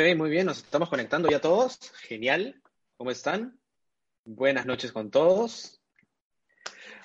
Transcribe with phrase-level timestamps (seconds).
[0.00, 1.78] Muy bien, nos estamos conectando ya todos.
[2.08, 2.62] Genial.
[2.96, 3.60] ¿Cómo están?
[4.24, 5.82] Buenas noches con todos.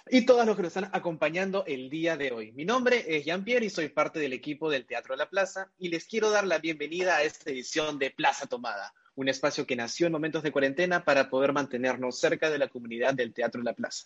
[0.09, 2.53] Y todos los que nos están acompañando el día de hoy.
[2.53, 5.89] Mi nombre es Jean-Pierre y soy parte del equipo del Teatro de la Plaza y
[5.89, 10.05] les quiero dar la bienvenida a esta edición de Plaza Tomada, un espacio que nació
[10.05, 13.73] en momentos de cuarentena para poder mantenernos cerca de la comunidad del Teatro de la
[13.73, 14.05] Plaza.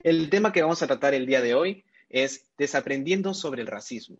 [0.00, 4.18] El tema que vamos a tratar el día de hoy es Desaprendiendo sobre el racismo.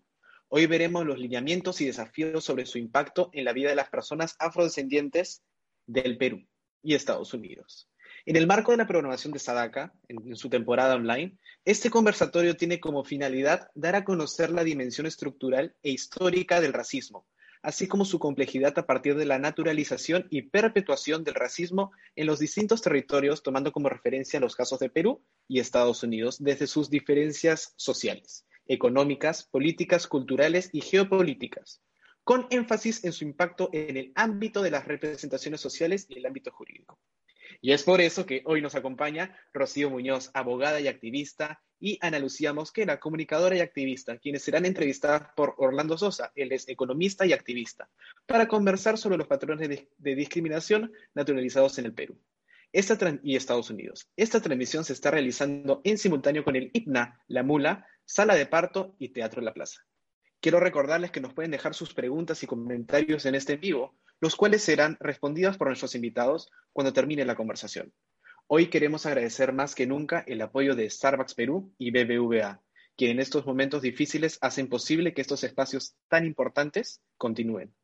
[0.54, 4.36] Hoy veremos los lineamientos y desafíos sobre su impacto en la vida de las personas
[4.38, 5.42] afrodescendientes
[5.86, 6.46] del Perú
[6.82, 7.88] y Estados Unidos.
[8.26, 12.80] En el marco de la programación de Sadaka, en, su temporada online, este conversatorio tiene
[12.80, 17.26] como finalidad dar a conocer la dimensión estructural e histórica del racismo,
[17.62, 22.38] así como su complejidad a partir de la naturalización y perpetuación del racismo en los
[22.38, 27.72] distintos territorios, tomando como referencia los casos de Perú y Estados Unidos desde sus diferencias
[27.76, 31.82] sociales económicas, políticas, culturales y geopolíticas,
[32.24, 36.50] con énfasis en su impacto en el ámbito de las representaciones sociales y el ámbito
[36.50, 36.98] jurídico.
[37.60, 42.18] Y es por eso que hoy nos acompaña Rocío Muñoz, abogada y activista, y Ana
[42.18, 47.32] Lucía Mosquera, comunicadora y activista, quienes serán entrevistadas por Orlando Sosa, él es economista y
[47.32, 47.90] activista,
[48.24, 52.18] para conversar sobre los patrones de, de discriminación naturalizados en el Perú
[52.72, 54.08] esta y Estados Unidos.
[54.16, 58.96] Esta transmisión se está realizando en simultáneo con el IPNA, La Mula, Sala de Parto
[58.98, 59.82] y Teatro La Plaza.
[60.40, 64.36] Quiero recordarles que nos pueden dejar sus preguntas y comentarios en este en vivo, los
[64.36, 67.92] cuales serán respondidas por nuestros invitados cuando termine la conversación.
[68.46, 72.60] Hoy queremos agradecer más que nunca el apoyo de Starbucks Perú y BBVA,
[72.96, 77.74] quien en estos momentos difíciles hacen posible que estos espacios tan importantes continúen.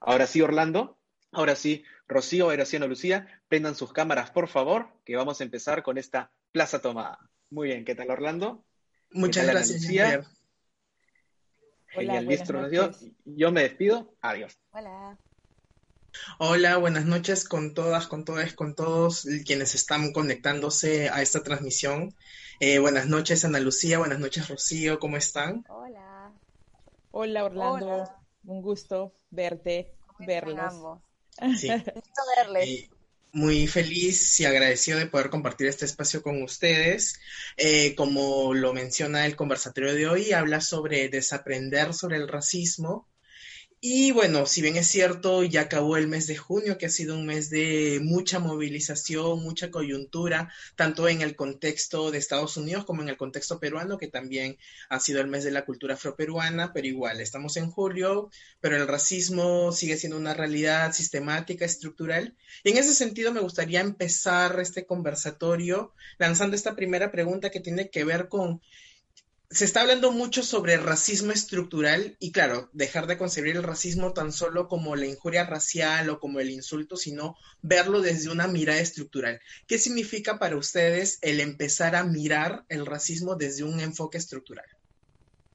[0.00, 0.97] Ahora sí, Orlando,
[1.32, 5.98] ahora sí, Rocío, Eraciano, Lucía, prendan sus cámaras, por favor, que vamos a empezar con
[5.98, 7.18] esta plaza tomada.
[7.50, 8.64] Muy bien, ¿qué tal, Orlando?
[9.10, 10.22] Muchas gracias, Lucía.
[11.96, 12.54] Hola, listo,
[13.24, 14.14] Yo me despido.
[14.20, 14.58] Adiós.
[14.72, 15.18] Hola.
[16.38, 22.14] Hola, buenas noches con todas, con todas, con todos quienes están conectándose a esta transmisión.
[22.60, 23.98] Eh, buenas noches, Ana Lucía.
[23.98, 24.98] Buenas noches, Rocío.
[24.98, 25.64] ¿Cómo están?
[25.68, 26.32] Hola.
[27.10, 28.10] Hola, Orlando.
[28.44, 30.74] Un gusto verte, verlos.
[31.58, 31.68] Sí.
[33.32, 37.20] muy feliz y agradecido de poder compartir este espacio con ustedes.
[37.56, 43.06] Eh, como lo menciona el conversatorio de hoy, habla sobre desaprender sobre el racismo
[43.80, 47.14] y bueno, si bien es cierto, ya acabó el mes de junio, que ha sido
[47.14, 53.02] un mes de mucha movilización, mucha coyuntura, tanto en el contexto de Estados Unidos como
[53.02, 56.88] en el contexto peruano, que también ha sido el mes de la cultura afroperuana, pero
[56.88, 58.30] igual, estamos en julio,
[58.60, 62.34] pero el racismo sigue siendo una realidad sistemática, estructural.
[62.64, 67.90] Y en ese sentido me gustaría empezar este conversatorio lanzando esta primera pregunta que tiene
[67.90, 68.60] que ver con
[69.50, 74.30] se está hablando mucho sobre racismo estructural y claro, dejar de concebir el racismo tan
[74.30, 79.40] solo como la injuria racial o como el insulto, sino verlo desde una mirada estructural.
[79.66, 84.66] ¿Qué significa para ustedes el empezar a mirar el racismo desde un enfoque estructural?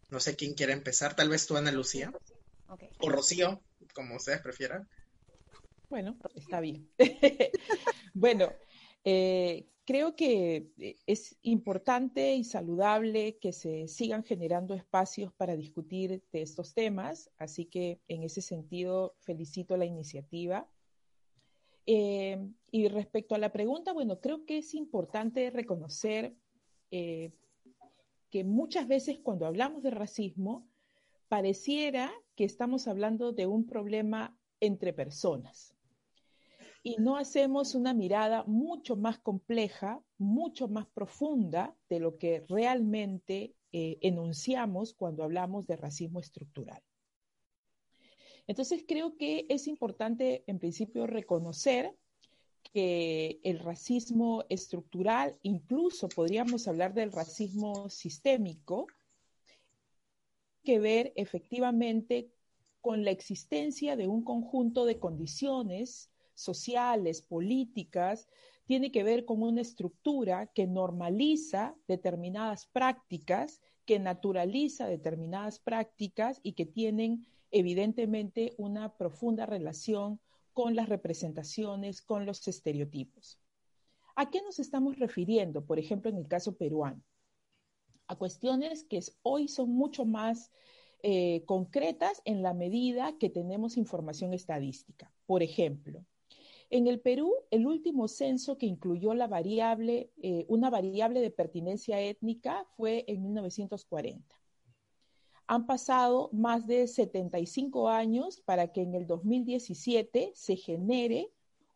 [0.10, 2.12] No sé quién quiere empezar, tal vez tú, Ana Lucía.
[2.98, 3.62] O Rocío,
[3.94, 4.90] como ustedes prefieran.
[5.90, 6.90] Bueno, está bien.
[8.16, 8.52] bueno,
[9.04, 16.24] eh, creo que eh, es importante y saludable que se sigan generando espacios para discutir
[16.32, 20.68] de estos temas, así que en ese sentido felicito la iniciativa.
[21.86, 26.34] Eh, y respecto a la pregunta, bueno, creo que es importante reconocer
[26.92, 27.32] eh,
[28.30, 30.66] que muchas veces cuando hablamos de racismo,
[31.28, 35.73] pareciera que estamos hablando de un problema entre personas
[36.84, 43.56] y no hacemos una mirada mucho más compleja, mucho más profunda de lo que realmente
[43.72, 46.84] eh, enunciamos cuando hablamos de racismo estructural.
[48.48, 51.96] Entonces creo que es importante en principio reconocer
[52.74, 58.88] que el racismo estructural, incluso podríamos hablar del racismo sistémico,
[60.64, 62.30] que ver efectivamente
[62.82, 66.13] con la existencia de un conjunto de condiciones
[66.44, 68.28] sociales, políticas,
[68.66, 76.54] tiene que ver con una estructura que normaliza determinadas prácticas, que naturaliza determinadas prácticas y
[76.54, 80.20] que tienen evidentemente una profunda relación
[80.54, 83.40] con las representaciones, con los estereotipos.
[84.16, 87.04] ¿A qué nos estamos refiriendo, por ejemplo, en el caso peruano?
[88.08, 90.52] A cuestiones que hoy son mucho más
[91.02, 95.12] eh, concretas en la medida que tenemos información estadística.
[95.26, 96.06] Por ejemplo,
[96.74, 102.02] en el Perú, el último censo que incluyó la variable, eh, una variable de pertinencia
[102.02, 104.36] étnica fue en 1940.
[105.46, 111.32] han pasado más de 75 años para que en el 2017 se genere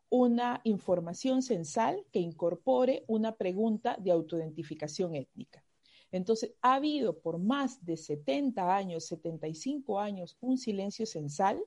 [0.10, 5.64] una información censal que incorpore una pregunta de autoidentificación étnica.
[6.12, 11.62] Entonces, ha habido por más de 70 años, 75 años, un silencio censal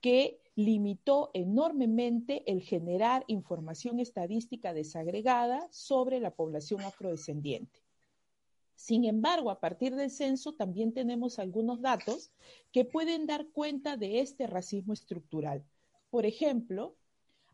[0.00, 7.80] que limitó enormemente el generar información estadística desagregada sobre la población afrodescendiente.
[8.74, 12.32] Sin embargo, a partir del censo también tenemos algunos datos
[12.72, 15.64] que pueden dar cuenta de este racismo estructural.
[16.10, 16.96] Por ejemplo,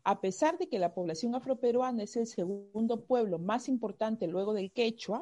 [0.03, 4.71] a pesar de que la población afroperuana es el segundo pueblo más importante luego del
[4.71, 5.21] quechua,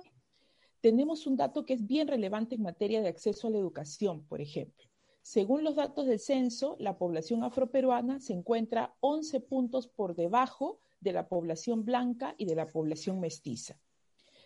[0.80, 4.40] tenemos un dato que es bien relevante en materia de acceso a la educación, por
[4.40, 4.93] ejemplo.
[5.24, 11.14] Según los datos del censo, la población afroperuana se encuentra 11 puntos por debajo de
[11.14, 13.80] la población blanca y de la población mestiza.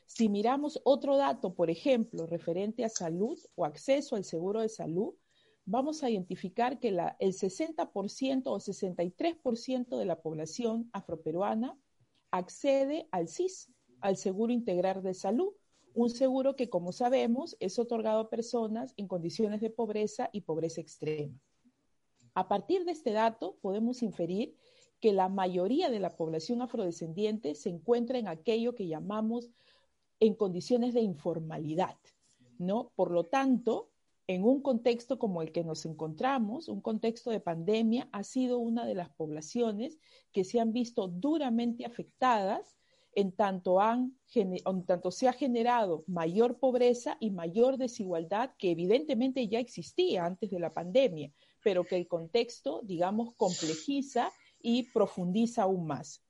[0.06, 5.16] Si miramos otro dato, por ejemplo, referente a salud o acceso al seguro de salud,
[5.66, 7.00] vamos a identificar que el
[7.34, 11.76] 60% o 63% de la población afroperuana
[12.30, 15.54] accede al CIS, al Seguro Integral de Salud,
[15.98, 20.80] un seguro que, como sabemos, es otorgado a personas en condiciones de pobreza y pobreza
[20.80, 21.34] extrema.
[22.36, 24.56] A partir de este dato, podemos inferir
[25.00, 29.50] que la mayoría de la población afrodescendiente se encuentra en aquello que llamamos
[30.20, 31.98] en condiciones de informalidad,
[32.60, 32.92] ¿no?
[32.96, 33.90] Por lo tanto,
[34.28, 38.86] en un contexto como el que nos encontramos, un contexto de pandemia, ha sido una
[38.86, 39.98] de las poblaciones
[40.32, 42.77] que se han visto duramente afectadas
[43.18, 43.80] en tanto,
[45.10, 50.72] se ha generado mayor pobreza y mayor desigualdad que evidentemente ya existía antes de la
[50.72, 51.34] pandemia,
[51.64, 54.32] pero que el contexto, digamos, complejiza
[54.62, 56.24] y profundiza aún más.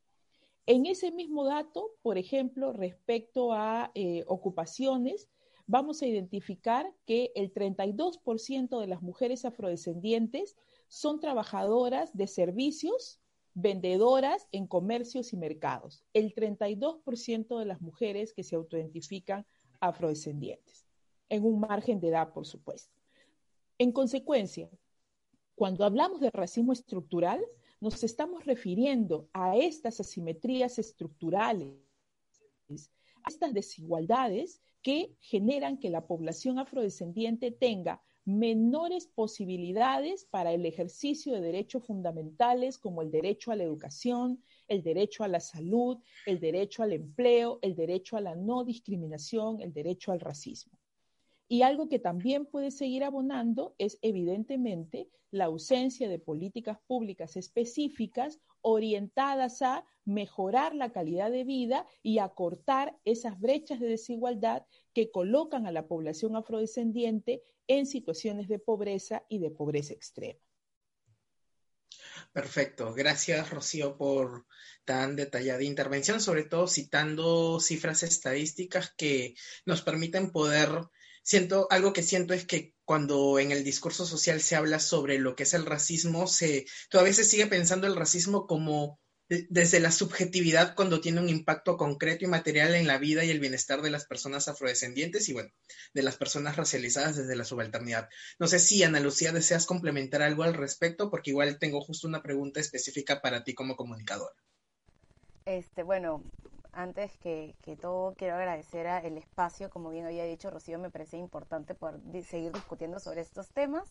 [0.65, 5.27] En ese mismo dato, por ejemplo, respecto a eh, ocupaciones,
[5.65, 10.55] vamos a identificar que el 32% de las mujeres afrodescendientes
[10.87, 13.19] son trabajadoras de servicios
[13.59, 19.47] vendedoras en comercios y mercados, el 32% de las mujeres que se autoidentifican
[19.79, 20.85] afrodescendientes,
[21.27, 22.95] en un margen de edad, por supuesto.
[23.79, 24.69] En consecuencia,
[25.55, 27.43] cuando hablamos de racismo estructural,
[27.81, 31.73] nos estamos refiriendo a estas asimetrías estructurales,
[33.23, 41.33] a estas desigualdades que generan que la población afrodescendiente tenga menores posibilidades para el ejercicio
[41.33, 46.41] de derechos fundamentales como el derecho a la educación, el derecho a la salud, el
[46.41, 50.77] derecho al empleo, el derecho a la no discriminación, el derecho al racismo.
[51.47, 58.41] Y algo que también puede seguir abonando es evidentemente la ausencia de políticas públicas específicas
[58.59, 65.65] orientadas a mejorar la calidad de vida y acortar esas brechas de desigualdad que colocan
[65.65, 70.39] a la población afrodescendiente en situaciones de pobreza y de pobreza extrema.
[72.33, 72.93] Perfecto.
[72.93, 74.45] Gracias, Rocío, por
[74.85, 80.69] tan detallada intervención, sobre todo citando cifras estadísticas que nos permiten poder,
[81.23, 85.35] siento, algo que siento es que cuando en el discurso social se habla sobre lo
[85.35, 90.73] que es el racismo, se, todavía se sigue pensando el racismo como desde la subjetividad
[90.75, 94.05] cuando tiene un impacto concreto y material en la vida y el bienestar de las
[94.05, 95.49] personas afrodescendientes y bueno,
[95.93, 98.09] de las personas racializadas desde la subalternidad.
[98.39, 102.23] No sé si Ana Lucía deseas complementar algo al respecto, porque igual tengo justo una
[102.23, 104.35] pregunta específica para ti como comunicadora.
[105.45, 106.23] Este, bueno,
[106.71, 111.17] antes que, que todo quiero agradecer el espacio, como bien había dicho Rocío, me parece
[111.17, 113.89] importante poder seguir discutiendo sobre estos temas.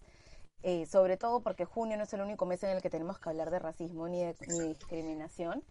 [0.63, 3.29] Eh, sobre todo porque junio no es el único mes en el que tenemos que
[3.29, 4.35] hablar de racismo ni de,
[4.69, 5.63] discriminación.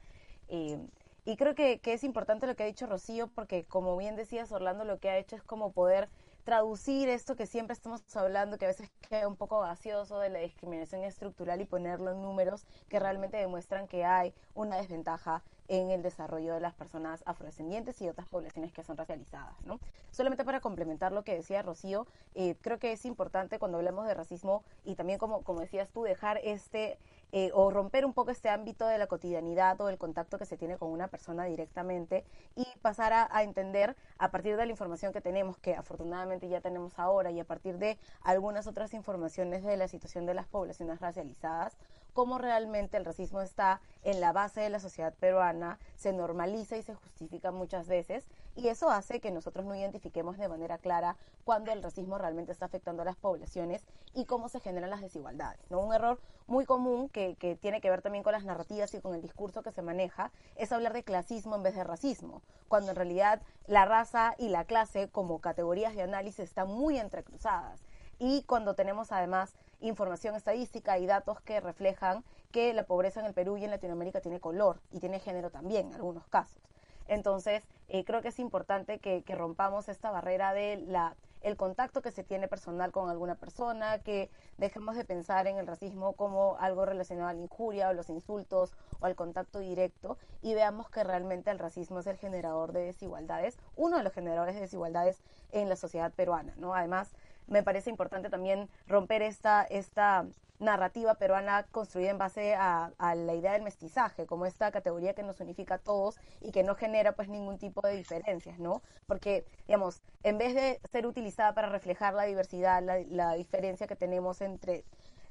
[0.48, 0.80] Eh,
[1.26, 4.52] y creo que, que, es importante lo que ha dicho Rocío, porque como bien decías,
[4.52, 6.08] Orlando lo que ha hecho es como poder
[6.46, 10.40] traducir esto que siempre estamos hablando, que a veces queda un poco gaseoso de la
[10.40, 16.02] discriminación estructural y ponerlo en números que realmente demuestran que hay una desventaja en el
[16.04, 19.56] desarrollo de las personas afrodescendientes y otras poblaciones que son racializadas.
[19.66, 19.80] ¿no?
[20.12, 24.14] Solamente para complementar lo que decía Rocío, eh, creo que es importante cuando hablamos de
[24.14, 26.98] racismo y también como, como decías tú, dejar este
[27.32, 30.58] eh, o romper un poco este ámbito de la cotidianidad o el contacto que se
[30.58, 32.24] tiene con una persona directamente
[32.56, 36.62] y pasar a, a entender a partir de la información que tenemos, que afortunadamente ya
[36.62, 41.02] tenemos ahora y a partir de algunas otras informaciones de la situación de las poblaciones
[41.02, 41.78] racializadas,
[42.16, 46.82] cómo realmente el racismo está en la base de la sociedad peruana, se normaliza y
[46.82, 51.74] se justifica muchas veces, y eso hace que nosotros no identifiquemos de manera clara cuándo
[51.74, 55.60] el racismo realmente está afectando a las poblaciones y cómo se generan las desigualdades.
[55.70, 55.82] ¿no?
[55.82, 59.14] Un error muy común que, que tiene que ver también con las narrativas y con
[59.14, 62.96] el discurso que se maneja es hablar de clasismo en vez de racismo, cuando en
[62.96, 67.84] realidad la raza y la clase como categorías de análisis están muy entrecruzadas
[68.20, 69.56] y cuando tenemos además
[69.88, 74.22] información estadística y datos que reflejan que la pobreza en el Perú y en Latinoamérica
[74.22, 76.62] tiene color y tiene género también en algunos casos.
[77.08, 81.16] Entonces, eh, creo que es importante que, que rompamos esta barrera de la
[81.46, 85.68] el contacto que se tiene personal con alguna persona, que dejemos de pensar en el
[85.68, 90.56] racismo como algo relacionado a la injuria o los insultos o al contacto directo y
[90.56, 94.62] veamos que realmente el racismo es el generador de desigualdades, uno de los generadores de
[94.62, 96.74] desigualdades en la sociedad peruana, ¿no?
[96.74, 97.14] Además,
[97.48, 100.26] me parece importante también romper esta, esta
[100.60, 105.40] narrativa peruana construida en base a, la idea del mestizaje, como esta categoría que nos
[105.40, 108.82] unifica a todos y que no genera pues ningún tipo de diferencias, ¿no?
[109.06, 113.96] Porque, digamos, en vez de ser utilizada para reflejar la diversidad, la, la diferencia que
[113.96, 114.86] tenemos entre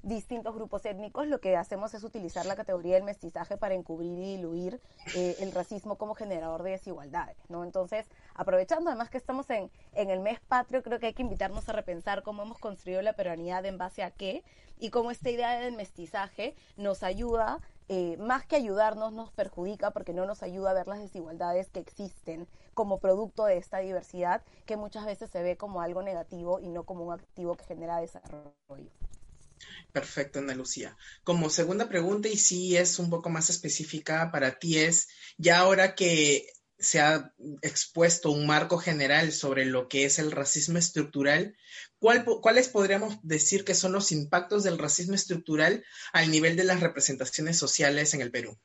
[0.05, 4.37] distintos grupos étnicos, lo que hacemos es utilizar la categoría del mestizaje para encubrir y
[4.37, 4.81] diluir
[5.17, 7.65] eh, el racismo como generador de desigualdades, ¿no?
[7.65, 11.69] Entonces, aprovechando además que estamos en, en el mes patrio, creo que hay que invitarnos
[11.69, 14.45] a repensar cómo hemos construido la peruanidad en base a qué
[14.79, 20.15] y cómo esta idea del mestizaje nos ayuda eh, más que ayudarnos, nos perjudica porque
[20.15, 24.77] no nos ayuda a ver las desigualdades que existen como producto de esta diversidad, que
[24.77, 28.91] muchas veces se ve como algo negativo y no como un activo que genera desarrollo.
[29.93, 30.97] Perfecto, Ana Lucía.
[31.23, 35.95] Como segunda pregunta, y sí es un poco más específica para ti, es ya ahora
[35.95, 36.47] que
[36.79, 41.57] se ha expuesto un marco general sobre lo que es el racismo estructural,
[41.99, 47.57] ¿cuáles podríamos decir que son los impactos del racismo estructural al nivel de las representaciones
[47.57, 48.59] sociales en el Perú?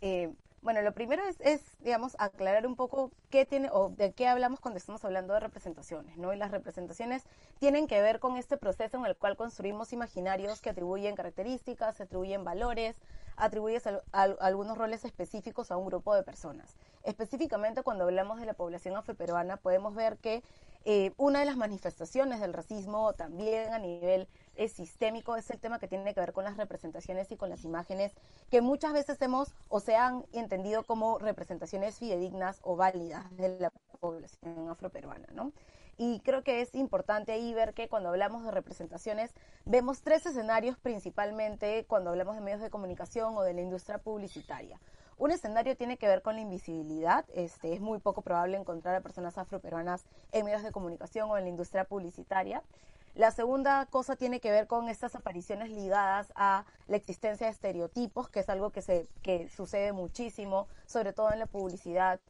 [0.00, 4.60] Eh, bueno, lo primero es, digamos, aclarar un poco qué tiene o de qué hablamos
[4.60, 6.32] cuando estamos hablando de representaciones, ¿no?
[6.32, 7.24] Y las representaciones
[7.58, 12.44] tienen que ver con este proceso en el cual construimos imaginarios que atribuyen características, atribuyen
[12.44, 12.96] valores,
[13.36, 13.80] atribuyen
[14.12, 16.74] algunos roles específicos a un grupo de personas.
[17.04, 20.42] Específicamente cuando hablamos de la población afroperuana podemos ver que
[20.84, 25.78] eh, una de las manifestaciones del racismo también a nivel es sistémico, es el tema
[25.78, 28.12] que tiene que ver con las representaciones y con las imágenes
[28.50, 33.70] que muchas veces hemos o se han entendido como representaciones fidedignas o válidas de la
[34.00, 35.52] población afroperuana, ¿no?
[35.96, 39.32] Y creo que es importante ahí ver que cuando hablamos de representaciones
[39.64, 44.80] vemos tres escenarios principalmente cuando hablamos de medios de comunicación o de la industria publicitaria.
[45.18, 47.24] Un escenario tiene que ver con la invisibilidad.
[47.34, 51.42] Este, es muy poco probable encontrar a personas afroperuanas en medios de comunicación o en
[51.42, 52.62] la industria publicitaria.
[53.14, 58.28] La segunda cosa tiene que ver con estas apariciones ligadas a la existencia de estereotipos,
[58.28, 62.20] que es algo que, se, que sucede muchísimo, sobre todo en la publicidad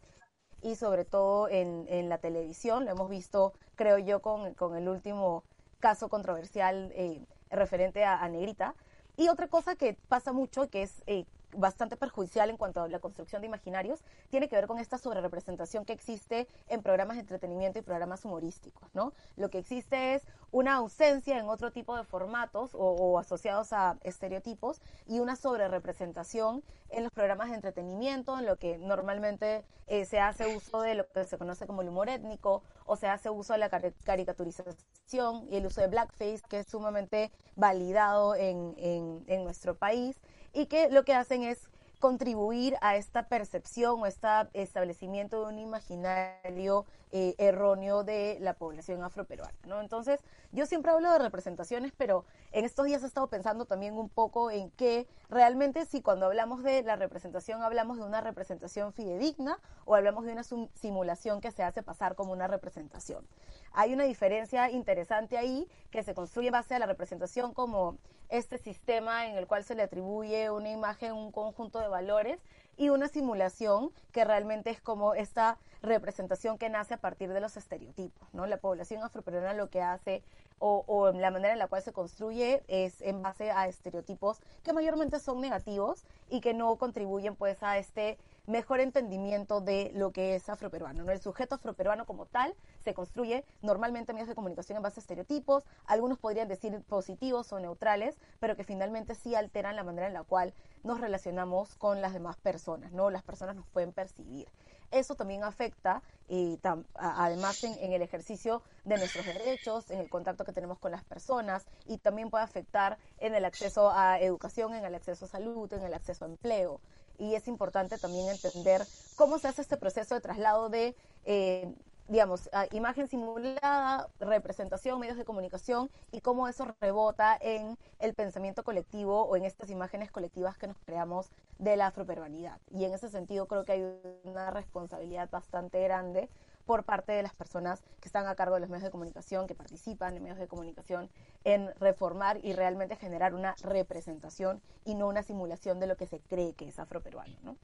[0.62, 2.84] y sobre todo en, en la televisión.
[2.84, 5.44] Lo hemos visto, creo yo, con, con el último
[5.78, 8.74] caso controversial eh, referente a, a, Negrita.
[9.16, 12.98] Y otra cosa que pasa mucho, que es eh, bastante perjudicial en cuanto a la
[12.98, 14.00] construcción de imaginarios,
[14.30, 18.88] tiene que ver con esta sobrerepresentación que existe en programas de entretenimiento y programas humorísticos,
[18.94, 19.12] ¿no?
[19.36, 24.80] Lo que existe es una ausencia en otro tipo de formatos o, asociados a estereotipos
[25.06, 30.54] y una sobrerepresentación en los programas de entretenimiento, en lo que normalmente eh, se hace
[30.54, 33.58] uso de lo que se conoce como el humor étnico o se hace uso de
[33.58, 40.18] la caricaturización y el uso de blackface, que es sumamente validado en, en nuestro país
[40.52, 45.58] y que lo que hacen es contribuir a esta percepción o este establecimiento de un
[45.58, 49.80] imaginario eh, erróneo de la población afroperuana, ¿no?
[49.80, 50.20] Entonces,
[50.52, 54.50] yo siempre hablo de representaciones, pero en estos días he estado pensando también un poco
[54.50, 59.94] en que realmente si cuando hablamos de la representación hablamos de una representación fidedigna o
[59.94, 63.26] hablamos de una simulación que se hace pasar como una representación.
[63.72, 67.98] Hay una diferencia interesante ahí que se construye en base a la representación como
[68.28, 72.40] este sistema en el cual se le atribuye una imagen, un conjunto de valores
[72.78, 77.56] y una simulación que realmente es como esta representación que nace a partir de los
[77.56, 78.46] estereotipos, ¿no?
[78.46, 80.22] La población afroperuana lo que hace
[80.58, 84.72] o, o, la manera en la cual se construye es en base a estereotipos que
[84.72, 90.34] mayormente son negativos y que no contribuyen pues a este mejor entendimiento de lo que
[90.34, 91.04] es afroperuano.
[91.04, 91.12] ¿no?
[91.12, 95.02] El sujeto afroperuano como tal se construye normalmente en medios de comunicación en base a
[95.02, 100.14] estereotipos, algunos podrían decir positivos o neutrales, pero que finalmente sí alteran la manera en
[100.14, 103.10] la cual nos relacionamos con las demás personas, ¿no?
[103.10, 104.48] Las personas nos pueden percibir.
[104.90, 106.58] Eso también afecta, y
[106.94, 111.66] además, en, el ejercicio de nuestros derechos, en el contacto que tenemos con las personas,
[111.84, 115.82] y también puede afectar en el acceso a educación, en el acceso a salud, en
[115.82, 116.80] el acceso a empleo
[117.18, 121.74] y es importante también entender cómo se hace este proceso de traslado de, eh,
[122.08, 129.22] digamos, imagen simulada, representación, medios de comunicación y cómo eso rebota en el pensamiento colectivo
[129.24, 132.60] o en estas imágenes colectivas que nos creamos de la afroperuanidad.
[132.70, 136.30] Y en ese sentido creo que hay una responsabilidad bastante grande
[136.68, 139.54] por parte de las personas que están a cargo de los medios de comunicación, que
[139.54, 141.08] participan en medios de comunicación,
[141.44, 146.20] en reformar y realmente generar una representación y no una simulación de lo que se
[146.20, 147.56] cree que es afroperuano, ¿no?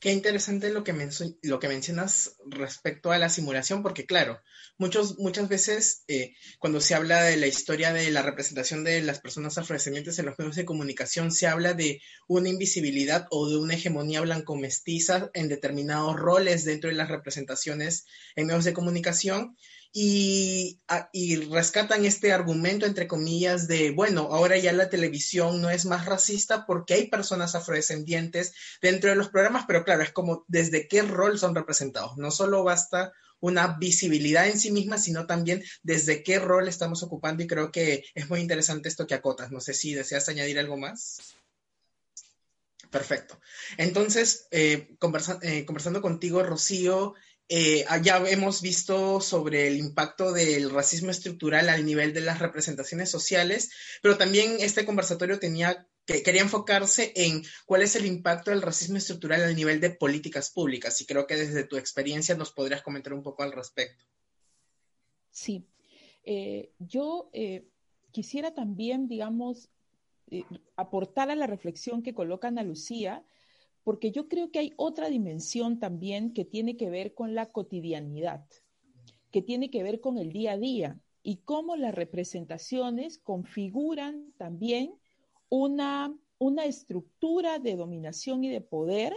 [0.00, 4.40] Qué interesante lo que, mencionas respecto a la simulación, porque claro,
[4.76, 9.20] muchos, muchas veces eh, cuando se habla de la historia de la representación de las
[9.20, 13.74] personas afrodescendientes en los medios de comunicación, se habla de una invisibilidad o de una
[13.74, 18.06] hegemonía blanco-mestiza en determinados roles dentro de las representaciones
[18.36, 19.56] en medios de comunicación
[19.92, 20.80] y,
[21.12, 26.04] y, rescatan este argumento, entre comillas, de, bueno, ahora ya la televisión no es más
[26.04, 28.52] racista porque hay personas afrodescendientes
[28.82, 32.16] dentro de los programas, pero claro, es como desde qué rol son representados.
[32.18, 37.42] No solo basta una visibilidad en sí misma, sino también desde qué rol estamos ocupando
[37.42, 39.50] y creo que es muy interesante esto que acotas.
[39.50, 41.38] No sé si deseas añadir algo más.
[42.90, 43.38] Perfecto.
[43.76, 44.88] Entonces, eh,
[45.42, 47.14] eh, conversando contigo, Rocío,
[47.48, 53.10] eh, ya hemos visto sobre el impacto del racismo estructural al nivel de las representaciones
[53.10, 53.70] sociales,
[54.02, 58.96] pero también este conversatorio tenía que quería enfocarse en cuál es el impacto del racismo
[58.96, 63.12] estructural al nivel de políticas públicas y creo que desde tu experiencia nos podrías comentar
[63.12, 64.04] un poco al respecto.
[65.30, 65.66] Sí,
[66.24, 67.68] eh, yo eh,
[68.10, 69.68] quisiera también, digamos,
[70.76, 73.24] aportar a la reflexión que coloca Ana Lucía
[73.84, 78.44] porque yo creo que hay otra dimensión también que tiene que ver con la cotidianidad,
[79.30, 84.94] que tiene que ver con el día a día y cómo las representaciones configuran también
[85.48, 89.14] una, una estructura de dominación y de poder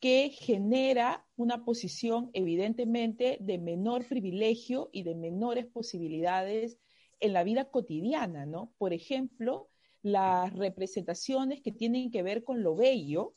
[0.00, 6.78] que genera una posición evidentemente de menor privilegio y de menores posibilidades
[7.20, 8.72] en la vida cotidiana, ¿no?
[8.76, 9.70] Por ejemplo,
[10.02, 13.34] las representaciones que tienen que ver con lo bello,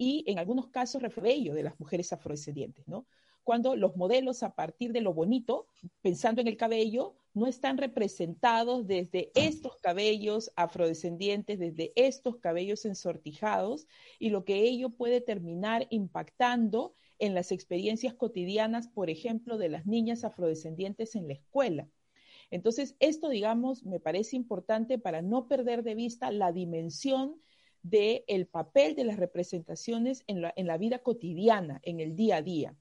[0.00, 3.04] y en algunos casos refebello de las mujeres afrodescendientes, ¿no?
[3.44, 5.66] Cuando los modelos a partir de lo bonito,
[6.00, 13.86] pensando en el cabello, no están representados desde estos cabellos afrodescendientes, desde estos cabellos ensortijados,
[14.18, 19.84] y lo que ello puede terminar impactando en las experiencias cotidianas, por ejemplo, de las
[19.84, 21.90] niñas afrodescendientes en la escuela.
[22.50, 27.36] Entonces, esto, digamos, me parece importante para no perder de vista la dimensión
[27.82, 32.36] del el papel de las representaciones en la, en la vida cotidiana, en el día
[32.36, 32.76] a día.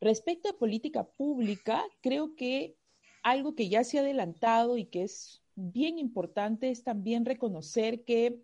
[0.00, 2.76] Respecto a política pública, creo que
[3.22, 8.42] algo que ya se ha adelantado y que es bien importante es también reconocer que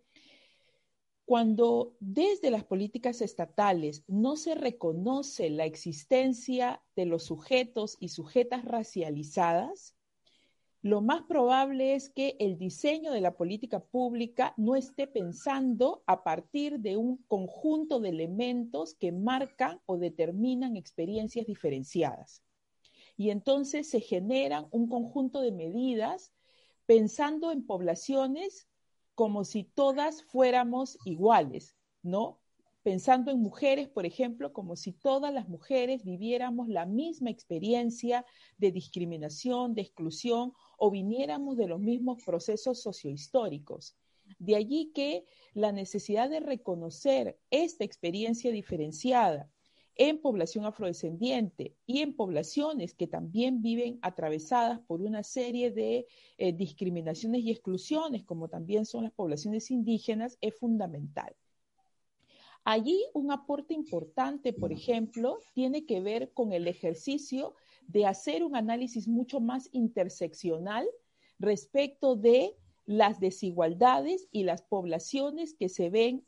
[1.25, 8.65] cuando desde las políticas estatales no se reconoce la existencia de los sujetos y sujetas
[8.65, 9.95] racializadas,
[10.83, 16.25] lo más probable es que el diseño de la política pública no esté pensando a
[16.25, 22.43] partir de un conjunto de elementos que marcan o determinan experiencias diferenciadas.
[23.17, 26.33] Y entonces se generan un conjunto de medidas
[26.85, 28.67] pensando en poblaciones
[29.15, 32.42] como si todas fuéramos iguales, ¿no?
[32.83, 38.27] Pensando en mujeres, por ejemplo, como si todas las mujeres viviéramos la misma experiencia
[38.59, 43.97] de discriminación, de exclusión o viniéramos de los mismos procesos sociohistóricos.
[44.41, 49.49] De allí que la necesidad de reconocer esta experiencia diferenciada
[49.95, 56.53] en población afrodescendiente y en poblaciones que también viven atravesadas por una serie de eh,
[56.53, 61.37] discriminaciones y exclusiones, como también son las poblaciones indígenas, es fundamental.
[62.65, 67.55] Allí un aporte importante, por ejemplo, tiene que ver con el ejercicio
[67.89, 70.87] de hacer un análisis mucho más interseccional
[71.41, 76.25] respecto de las desigualdades y las poblaciones que se ven,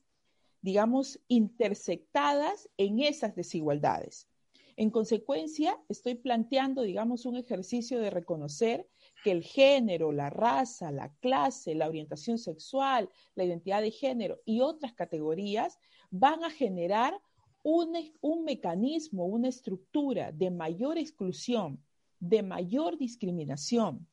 [0.61, 4.29] digamos, intersectadas en esas desigualdades.
[4.77, 8.89] En consecuencia, estoy planteando, digamos, un ejercicio de reconocer
[9.25, 14.61] que el género, la raza, la clase, la orientación sexual, la identidad de género y
[14.61, 15.79] otras categorías
[16.11, 17.19] van a generar
[17.63, 21.83] un, mecanismo, una estructura de mayor exclusión,
[22.21, 24.07] de mayor discriminación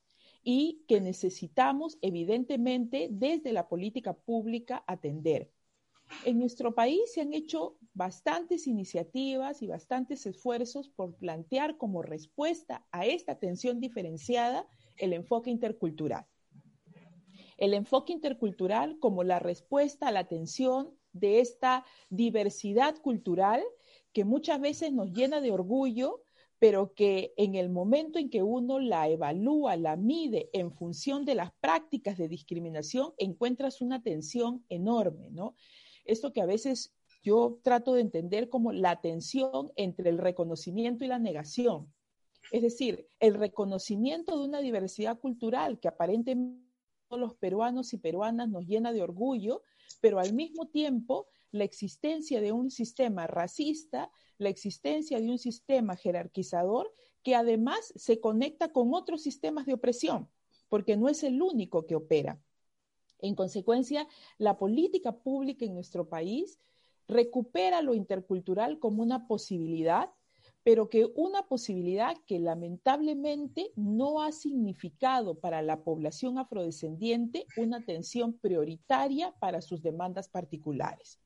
[0.43, 5.51] y que necesitamos evidentemente desde la política pública atender.
[6.23, 12.87] En nuestro país se han hecho bastantes iniciativas y bastantes esfuerzos por plantear como respuesta
[12.91, 14.65] a esta atención diferenciada
[15.01, 16.25] el enfoque intercultural.
[17.57, 23.61] El enfoque intercultural como la respuesta a la atención de esta diversidad cultural
[24.13, 26.23] que muchas veces nos llena de orgullo,
[26.59, 31.35] pero que en el momento en que uno la evalúa, la mide en función de
[31.35, 35.55] las prácticas de discriminación, encuentras una tensión enorme, ¿no?
[36.05, 41.07] Esto que a veces yo trato de entender como la tensión entre el reconocimiento y
[41.07, 41.91] la negación.
[42.51, 46.61] Es decir, el reconocimiento de una diversidad cultural que aparentemente
[47.09, 49.63] los peruanos y peruanas nos llena de orgullo,
[50.01, 55.95] pero al mismo tiempo la existencia de un sistema racista, la existencia de un sistema
[55.95, 60.29] jerarquizador que además se conecta con otros sistemas de opresión,
[60.69, 62.41] porque no es el único que opera.
[63.19, 66.59] En consecuencia, la política pública en nuestro país
[67.07, 70.11] recupera lo intercultural como una posibilidad,
[70.63, 78.33] pero que una posibilidad que lamentablemente no ha significado para la población afrodescendiente una atención
[78.33, 81.19] prioritaria para sus demandas particulares.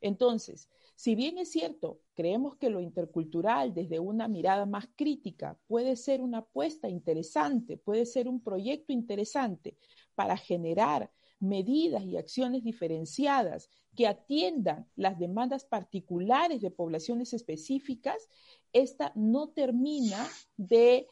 [0.00, 5.96] Entonces, si bien es cierto, creemos que lo intercultural desde una mirada más crítica puede
[5.96, 9.76] ser una apuesta interesante, puede ser un proyecto interesante
[10.14, 11.10] para generar
[11.42, 18.28] medidas y acciones diferenciadas que atiendan las demandas particulares de poblaciones específicas,
[18.72, 20.26] esta no termina
[20.56, 21.08] de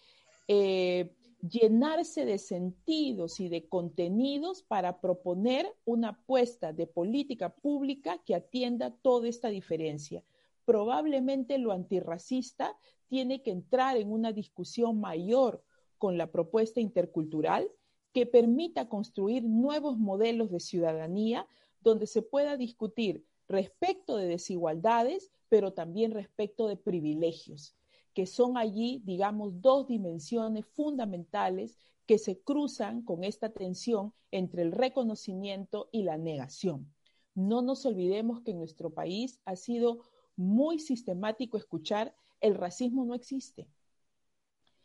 [0.49, 1.12] eh,
[1.43, 8.95] llenarse de sentidos y de contenidos para proponer una apuesta de política pública que atienda
[9.03, 10.23] toda esta diferencia.
[10.64, 12.77] Probablemente lo antirracista
[13.09, 15.64] tiene que entrar en una discusión mayor
[15.99, 17.71] con la propuesta intercultural
[18.12, 21.46] que permita construir nuevos modelos de ciudadanía
[21.81, 27.75] donde se pueda discutir respecto de desigualdades, pero también respecto de privilegios,
[28.14, 34.73] que son allí, digamos, dos dimensiones fundamentales que se cruzan con esta tensión entre el
[34.73, 36.92] reconocimiento y la negación.
[37.35, 40.01] No nos olvidemos que en nuestro país ha sido
[40.37, 43.68] muy sistemático escuchar el racismo no existe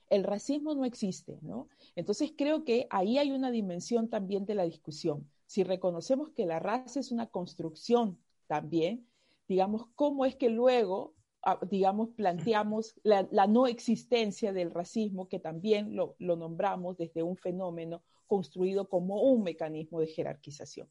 [0.09, 1.67] el racismo no existe, ¿no?
[1.95, 5.29] Entonces creo que ahí hay una dimensión también de la discusión.
[5.45, 9.07] Si reconocemos que la raza es una construcción también,
[9.47, 15.95] digamos, ¿cómo es que luego, ah, digamos, planteamos la, no existencia del racismo, que también
[15.95, 20.89] lo, nombramos desde un fenómeno construido como un mecanismo de jerarquización?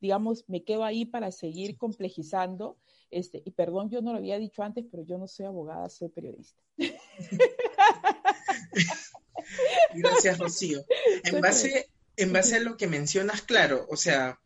[0.00, 2.76] Digamos, me quedo ahí para seguir complejizando.
[3.10, 6.08] Este, y perdón, yo no lo había dicho antes, pero yo no soy abogada, soy
[6.08, 6.60] periodista.
[9.94, 10.84] Gracias, Rocío.
[11.24, 14.38] En base, en base a lo que mencionas, claro, o sea,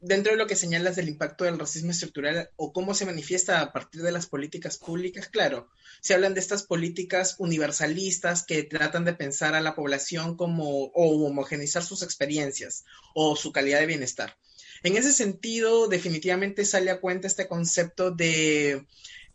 [0.00, 3.72] dentro de lo que señalas del impacto del racismo estructural o cómo se manifiesta a
[3.72, 5.68] partir de las políticas públicas, claro,
[6.00, 11.26] se hablan de estas políticas universalistas que tratan de pensar a la población como o
[11.26, 14.36] homogenizar sus experiencias o su calidad de bienestar.
[14.82, 18.86] En ese sentido, definitivamente sale a cuenta este concepto de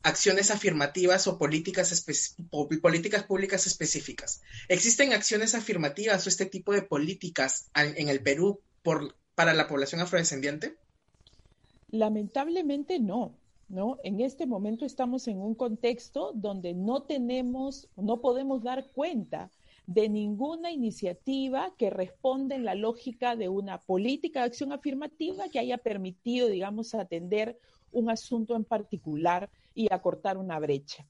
[0.03, 2.05] acciones afirmativas o políticas,
[2.81, 4.41] políticas públicas específicas.
[4.67, 10.01] ¿Existen acciones afirmativas o este tipo de políticas en el Perú por, para la población
[10.01, 10.75] afrodescendiente?
[11.89, 13.35] Lamentablemente no.
[13.69, 13.97] ¿No?
[14.03, 19.49] En este momento estamos en un contexto donde no tenemos, no podemos dar cuenta
[19.87, 25.59] de ninguna iniciativa que responda en la lógica de una política de acción afirmativa que
[25.59, 27.57] haya permitido, digamos, atender
[27.91, 31.07] un asunto en particular y acortar una brecha.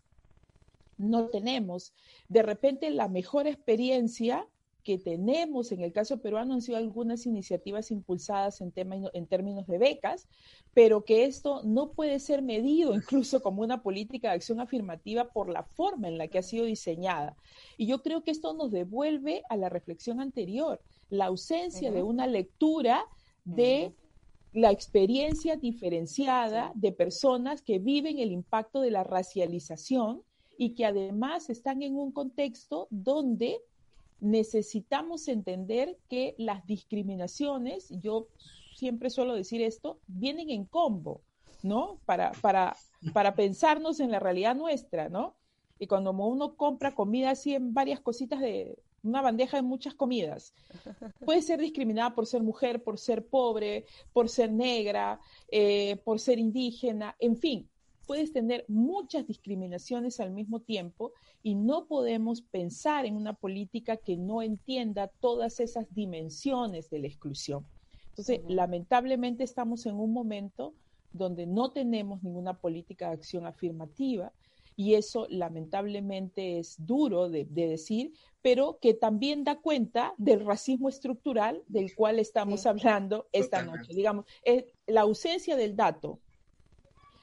[0.97, 1.93] No tenemos.
[2.29, 4.47] De repente la mejor experiencia
[4.83, 9.65] que tenemos en el caso peruano han sido algunas iniciativas impulsadas en, tema, en términos
[9.65, 10.27] de becas,
[10.73, 15.49] pero que esto no puede ser medido incluso como una política de acción afirmativa por
[15.49, 17.35] la forma en la que ha sido diseñada.
[17.77, 22.27] Y yo creo que esto nos devuelve a la reflexión anterior, la ausencia de una
[22.27, 23.05] lectura
[23.45, 23.93] de
[24.53, 30.21] la experiencia diferenciada de personas que viven el impacto de la racialización
[30.57, 33.59] y que además están en un contexto donde
[34.19, 38.27] necesitamos entender que las discriminaciones, yo
[38.75, 41.21] siempre suelo decir esto, vienen en combo,
[41.63, 41.99] ¿no?
[42.05, 42.75] Para, para,
[43.11, 45.35] para pensarnos en la realidad nuestra, ¿no?
[45.79, 50.53] Y cuando uno compra comida así en varias cositas de, una bandeja de muchas comidas.
[51.25, 55.19] Puede ser discriminada por ser mujer, por ser pobre, por ser negra,
[55.51, 57.69] eh, por ser indígena, en fin,
[58.05, 64.17] puedes tener muchas discriminaciones al mismo tiempo y no podemos pensar en una política que
[64.17, 67.65] no entienda todas esas dimensiones de la exclusión.
[68.09, 70.73] Entonces, lamentablemente estamos en un momento
[71.11, 74.31] donde no tenemos ninguna política de acción afirmativa
[74.75, 81.63] y eso lamentablemente es duro de, decir, pero que también da cuenta del racismo estructural
[81.67, 83.93] del cual estamos hablando esta noche.
[83.93, 86.19] Digamos, es la ausencia del dato,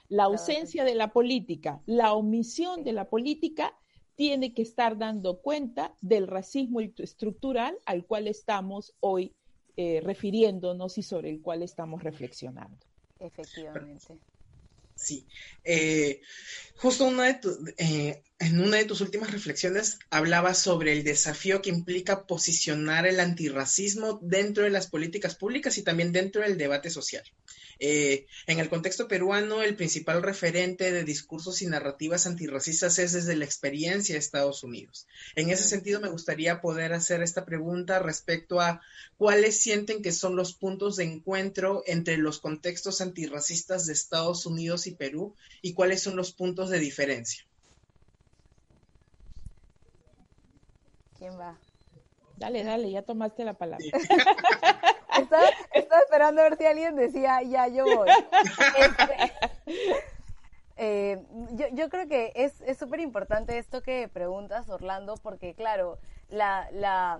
[0.08, 3.76] la ausencia de la política, la omisión de la política
[4.16, 9.34] tiene que estar dando cuenta del racismo estructural al cual estamos hoy
[9.76, 12.86] eh, refiriéndonos y sobre el cual estamos reflexionando.
[13.18, 14.18] Efectivamente.
[15.00, 15.26] Sí.
[15.64, 16.20] Eh,
[16.76, 17.40] justo una de
[17.78, 23.20] eh, en una de tus últimas reflexiones hablabas sobre el desafío que implica posicionar el
[23.20, 27.24] antirracismo dentro de las políticas públicas y también dentro del debate social.
[27.82, 33.36] Eh, en el contexto peruano, el principal referente de discursos y narrativas antirracistas es desde
[33.36, 35.06] la experiencia de Estados Unidos.
[35.34, 38.82] En ese sentido, me gustaría poder hacer esta pregunta respecto a
[39.16, 44.86] cuáles sienten que son los puntos de encuentro entre los contextos antirracistas de Estados Unidos
[44.86, 47.46] y Perú y cuáles son los puntos de diferencia.
[51.18, 51.58] ¿Quién va?
[52.36, 53.86] Dale, dale, ya tomaste la palabra.
[55.18, 55.44] estaba,
[56.02, 58.08] esperando a ver si alguien decía, ya, yo voy.
[58.78, 59.32] Este,
[60.76, 61.22] eh,
[61.72, 65.98] yo, creo que es súper importante esto que preguntas, Orlando, porque claro,
[66.30, 67.18] la, la,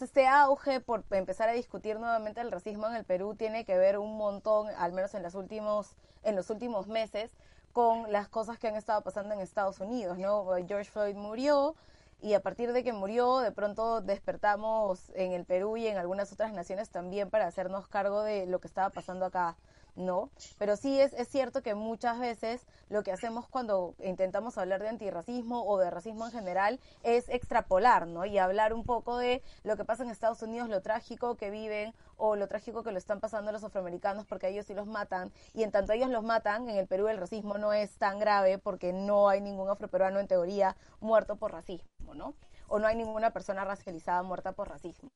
[0.00, 3.98] este auge por empezar a discutir nuevamente el racismo en el Perú tiene que ver
[3.98, 7.30] un montón, al menos en, los últimos, en los últimos meses,
[7.72, 10.46] con las cosas que han estado pasando en Estados Unidos, ¿no?
[10.66, 11.76] George Floyd murió,
[12.22, 16.32] y a partir de que murió, de pronto despertamos en el Perú y en algunas
[16.32, 19.56] otras naciones también para hacernos cargo de lo que estaba pasando acá.
[20.00, 20.30] ¿No?
[20.58, 24.88] Pero sí es, es cierto que muchas veces lo que hacemos cuando intentamos hablar de
[24.88, 28.24] antirracismo o de racismo en general es extrapolar, ¿no?
[28.24, 31.94] Y hablar un poco de lo que pasa en Estados Unidos, lo trágico que viven
[32.16, 35.32] o lo trágico que lo están pasando los afroamericanos porque ellos sí los matan.
[35.54, 38.58] Y en tanto ellos los matan, en el Perú el racismo no es tan grave
[38.58, 42.34] porque no hay ningún afroperuano en teoría muerto por racismo, ¿no?
[42.70, 45.10] o no hay ninguna persona racializada muerta por racismo.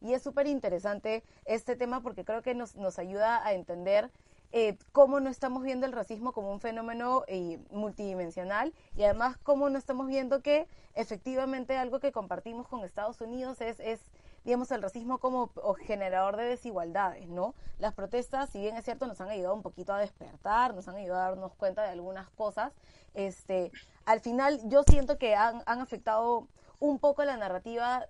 [0.00, 4.10] Y es súper interesante este tema porque creo que nos, nos ayuda a entender
[4.50, 9.68] eh, cómo no estamos viendo el racismo como un fenómeno eh, multidimensional y además cómo
[9.68, 14.00] no estamos viendo que efectivamente algo que compartimos con Estados Unidos es, es
[14.44, 15.50] digamos, el racismo como
[15.84, 17.54] generador de desigualdades, ¿no?
[17.78, 20.96] Las protestas, si bien es cierto, nos han ayudado un poquito a despertar, nos han
[20.96, 22.72] ayudado a darnos cuenta de algunas cosas,
[23.12, 23.70] este,
[24.06, 26.48] al final yo siento que han, han afectado
[26.80, 28.06] un poco la narrativa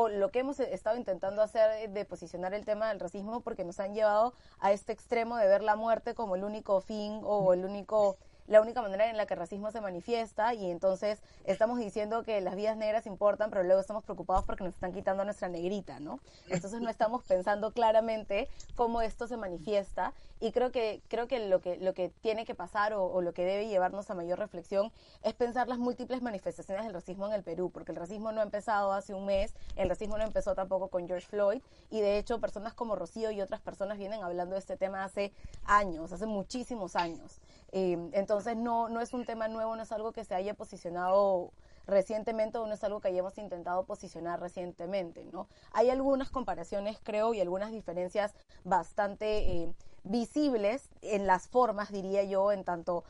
[0.00, 3.80] o lo que hemos estado intentando hacer de posicionar el tema del racismo porque nos
[3.80, 7.64] han llevado a este extremo de ver la muerte como el único fin o el
[7.64, 8.16] único
[8.48, 12.40] la única manera en la que el racismo se manifiesta y entonces estamos diciendo que
[12.40, 16.18] las vidas negras importan, pero luego estamos preocupados porque nos están quitando nuestra negrita, ¿no?
[16.48, 21.60] Entonces no estamos pensando claramente cómo esto se manifiesta y creo que creo que lo
[21.60, 24.92] que lo que tiene que pasar o, o lo que debe llevarnos a mayor reflexión
[25.22, 28.44] es pensar las múltiples manifestaciones del racismo en el Perú, porque el racismo no ha
[28.44, 32.40] empezado hace un mes, el racismo no empezó tampoco con George Floyd y de hecho
[32.40, 35.32] personas como Rocío y otras personas vienen hablando de este tema hace
[35.64, 37.40] años, hace muchísimos años.
[37.72, 41.52] Eh, entonces no, no es un tema nuevo, no es algo que se haya posicionado
[41.86, 45.48] recientemente o no es algo que hayamos intentado posicionar recientemente, ¿no?
[45.72, 49.72] Hay algunas comparaciones, creo, y algunas diferencias bastante eh,
[50.04, 53.04] visibles en las formas, diría yo, en tanto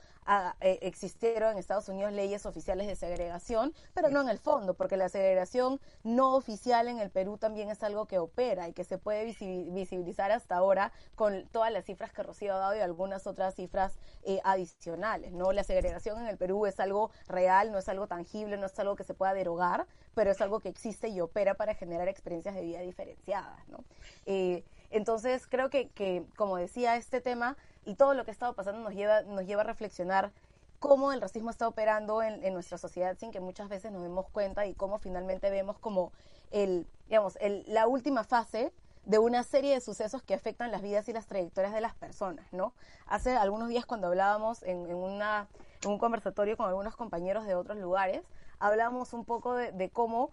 [0.61, 4.99] eh, existieron en Estados Unidos leyes oficiales de segregación, pero no en el fondo, porque
[4.99, 8.99] la segregación no oficial en el Perú también es algo que opera y que se
[8.99, 13.55] puede visibilizar hasta ahora con todas las cifras que Rocío ha dado y algunas otras
[13.55, 15.33] cifras eh, adicionales.
[15.33, 15.53] ¿no?
[15.53, 18.97] La segregación en el Perú es algo real, no es algo tangible, no es algo
[18.97, 22.61] que se pueda derogar, pero es algo que existe y opera para generar experiencias de
[22.61, 23.67] vida diferenciadas.
[23.69, 23.83] ¿no?
[24.27, 28.55] Eh, entonces, creo que, que, como decía, este tema y todo lo que ha estado
[28.55, 30.33] pasando nos lleva, nos lleva a reflexionar
[30.79, 34.67] cómo el racismo está operando en, nuestra sociedad sin que muchas veces nos demos cuenta
[34.67, 36.13] y cómo finalmente vemos como
[36.51, 38.73] el, digamos, el, la última fase
[39.05, 42.47] de una serie de sucesos que afectan las vidas y las trayectorias de las personas,
[42.53, 42.75] ¿no?
[43.07, 45.49] Hace algunos días cuando hablábamos en, en, una,
[45.87, 48.23] un conversatorio con algunos compañeros de otros lugares,
[48.59, 50.31] hablábamos un poco de cómo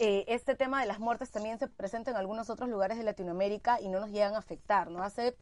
[0.00, 3.80] eh, este tema de las muertes también se presenta en algunos otros lugares de Latinoamérica
[3.80, 5.02] y no nos llegan a afectar, ¿no?
[5.02, 5.36] Hace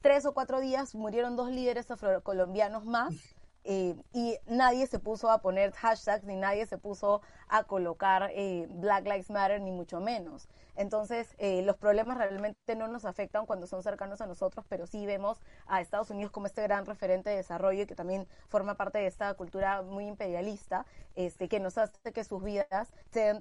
[0.00, 3.14] tres o cuatro días murieron dos líderes afrocolombianos más
[3.64, 8.66] eh, y nadie se puso a poner hashtags ni nadie se puso a colocar eh,
[8.70, 10.48] Black Lives Matter ni mucho menos.
[10.76, 15.04] Entonces, eh, los problemas realmente no nos afectan cuando son cercanos a nosotros, pero sí
[15.04, 19.06] vemos a Estados Unidos como este gran referente de desarrollo que también forma parte de
[19.06, 22.94] esta cultura muy imperialista, este, que nos hace que sus vidas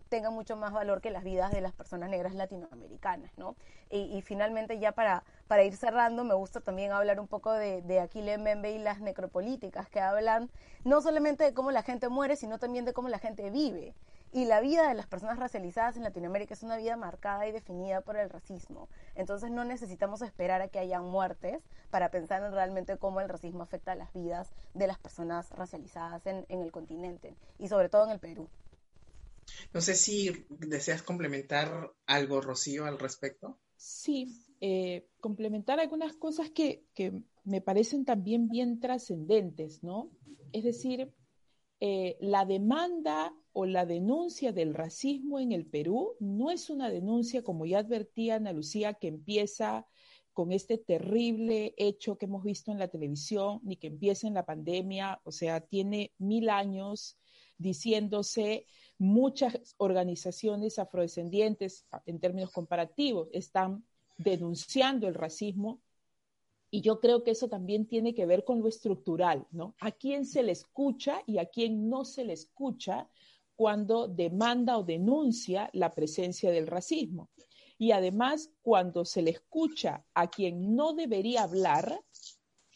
[0.09, 3.55] tengan mucho más valor que las vidas de las personas negras latinoamericanas, ¿no?
[3.91, 7.99] Y, finalmente, ya para, para ir cerrando, me gusta también hablar un poco de, de
[7.99, 10.51] Aquile Membe y las necropolíticas, que hablan
[10.83, 13.95] no solamente de cómo la gente muere, sino también de cómo la gente vive.
[14.31, 18.01] Y la vida de las personas racializadas en Latinoamérica es una vida marcada y definida
[18.01, 18.87] por el racismo.
[19.15, 23.63] Entonces no necesitamos esperar a que haya muertes para pensar en realmente cómo el racismo
[23.63, 28.05] afecta a las vidas de las personas racializadas en, en el continente y sobre todo
[28.05, 28.47] en el Perú.
[29.73, 33.57] No sé si deseas complementar algo, Rocío, al respecto.
[33.81, 34.27] Sí,
[34.59, 40.11] eh, complementar algunas cosas que, que, me parecen también bien trascendentes, ¿no?
[40.51, 41.13] Es decir,
[41.79, 47.41] eh, la demanda o la denuncia del racismo en el Perú no es una denuncia,
[47.41, 49.87] como ya advertía Ana Lucía, que empieza
[50.33, 54.45] con este terrible hecho que hemos visto en la televisión, ni que empieza en la
[54.45, 57.17] pandemia, o sea, tiene mil años
[57.57, 58.65] diciéndose
[58.99, 63.83] muchas organizaciones afrodescendientes, en términos comparativos, están
[64.17, 65.81] denunciando el racismo
[66.69, 69.75] y yo creo que eso también tiene que ver con lo estructural, ¿no?
[69.79, 73.09] A quién se le escucha y a quién no se le escucha
[73.55, 77.29] cuando demanda o denuncia la presencia del racismo.
[77.77, 82.03] Y además, cuando se le escucha a quien no debería hablar,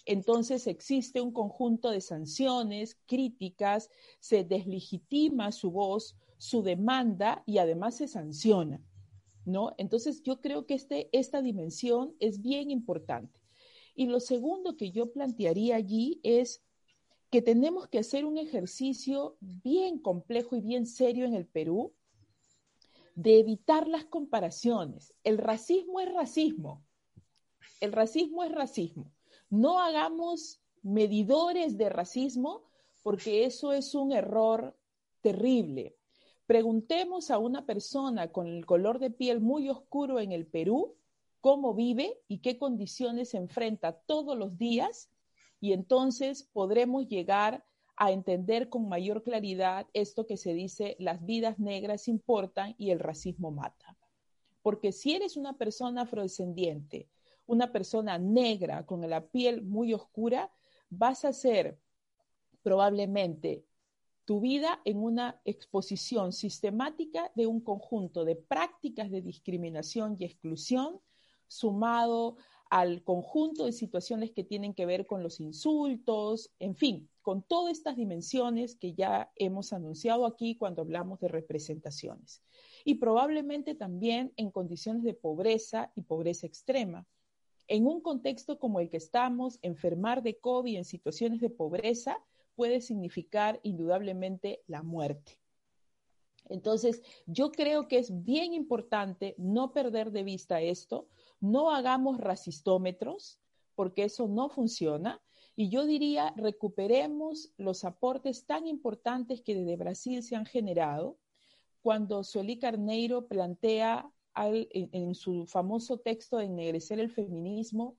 [0.06, 3.90] entonces existe un conjunto de sanciones, críticas,
[4.20, 8.82] se deslegitima su voz, su demanda y además se sanciona,
[9.46, 9.74] ¿no?
[9.78, 13.40] Entonces yo creo que este, esta dimensión es bien importante.
[13.96, 16.64] Y lo segundo que yo plantearía allí es
[17.30, 21.94] que tenemos que hacer un ejercicio bien complejo y bien serio en el Perú
[23.16, 25.14] de evitar las comparaciones.
[25.24, 26.84] El racismo es racismo.
[27.80, 29.12] El racismo es racismo.
[29.54, 32.64] No hagamos medidores de racismo
[33.04, 34.76] porque eso es un error
[35.22, 35.96] terrible.
[36.48, 40.96] Preguntemos a una persona con el color de piel muy oscuro en el Perú
[41.40, 45.12] cómo vive y qué condiciones se enfrenta todos los días
[45.62, 47.64] y entonces podremos llegar
[47.96, 52.98] a entender con mayor claridad esto que se dice las vidas negras importan y el
[52.98, 53.96] racismo mata.
[54.64, 57.08] Porque si eres una persona afrodescendiente,
[57.46, 60.52] una persona negra con la piel muy oscura,
[60.90, 61.78] vas a ser
[62.62, 63.66] probablemente
[64.26, 71.02] tu vida en una exposición sistemática de un conjunto de prácticas de discriminación y exclusión
[71.48, 72.38] sumado
[72.70, 77.74] al conjunto de situaciones que tienen que ver con los insultos, en fin, con todas
[77.74, 82.42] estas dimensiones que ya hemos anunciado aquí cuando hablamos de representaciones.
[82.84, 87.06] Y probablemente también en condiciones de pobreza y pobreza extrema.
[87.68, 92.18] En un contexto como el que estamos, enfermar de COVID en situaciones de pobreza
[92.56, 95.40] puede significar indudablemente la muerte.
[96.50, 101.08] Entonces, yo creo que es bien importante no perder de vista esto,
[101.40, 103.40] no hagamos racistómetros,
[103.76, 105.22] porque eso no funciona.
[105.56, 111.18] Y yo diría, recuperemos los aportes tan importantes que desde Brasil se han generado.
[111.82, 117.98] Cuando Sueli Carneiro plantea en, su famoso texto de Ennegrecer el feminismo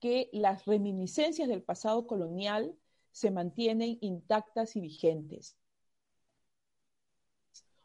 [0.00, 2.76] que las reminiscencias del pasado colonial
[3.12, 5.56] se mantienen intactas y vigentes.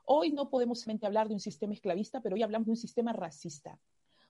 [0.05, 3.13] Hoy no podemos solamente hablar de un sistema esclavista, pero hoy hablamos de un sistema
[3.13, 3.79] racista.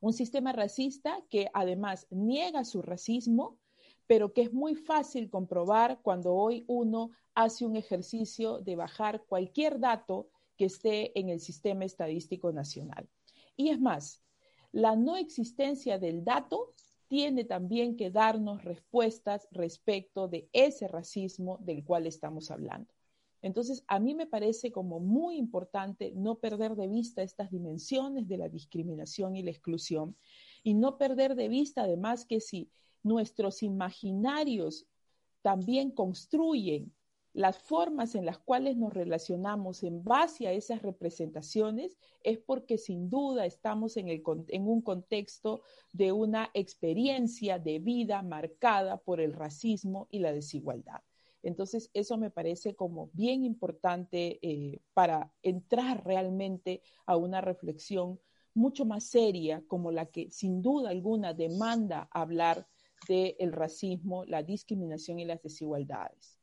[0.02, 3.60] Un sistema racista que además niega su racismo,
[4.08, 9.80] pero que es muy fácil comprobar cuando hoy uno hace un ejercicio de bajar cualquier
[9.80, 13.08] dato que esté en el sistema estadístico nacional.
[13.58, 14.24] Y es más,
[14.72, 16.74] la no existencia del dato
[17.08, 22.94] tiene también que darnos respuestas respecto de ese racismo del cual estamos hablando.
[23.42, 28.38] Entonces, a mí me parece como muy importante no perder de vista estas dimensiones de
[28.38, 30.16] la discriminación y la exclusión
[30.64, 32.70] y no perder de vista además que si
[33.04, 34.86] nuestros imaginarios
[35.42, 36.94] también construyen
[37.34, 43.10] las formas en las cuales nos relacionamos en base a esas representaciones es porque sin
[43.10, 45.62] duda estamos en, en, un contexto
[45.94, 51.02] de una experiencia de vida marcada por el racismo y la desigualdad.
[51.44, 58.20] Entonces, eso me parece como bien importante eh, para entrar realmente a una reflexión
[58.54, 62.68] mucho más seria, como la que sin duda alguna demanda hablar
[63.08, 66.37] del racismo, la discriminación y las desigualdades.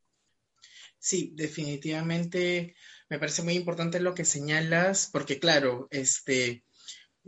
[1.04, 2.74] Sí, definitivamente
[3.10, 6.64] me parece muy importante lo que señalas, porque claro, este,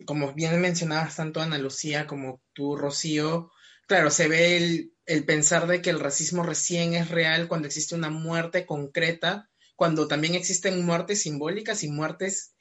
[0.06, 3.50] como bien mencionabas tanto Ana Lucía como tú, Rocío,
[3.86, 7.94] claro, se ve el, el pensar de que el racismo recién es real cuando existe
[7.94, 12.55] una muerte concreta, cuando también existen muertes simbólicas y muertes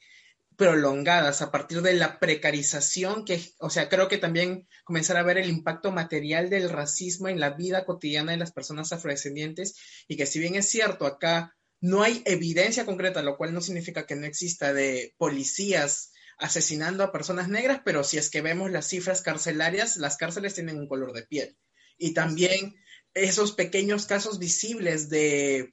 [0.56, 5.38] prolongadas a partir de la precarización que, o sea, creo que también comenzar a ver
[5.38, 9.76] el impacto material del racismo en la vida cotidiana de las personas afrodescendientes
[10.08, 14.06] y que si bien es cierto acá no hay evidencia concreta, lo cual no significa
[14.06, 18.88] que no exista de policías asesinando a personas negras, pero si es que vemos las
[18.88, 21.56] cifras carcelarias, las cárceles tienen un color de piel.
[21.98, 22.74] Y también
[23.14, 25.72] esos pequeños casos visibles de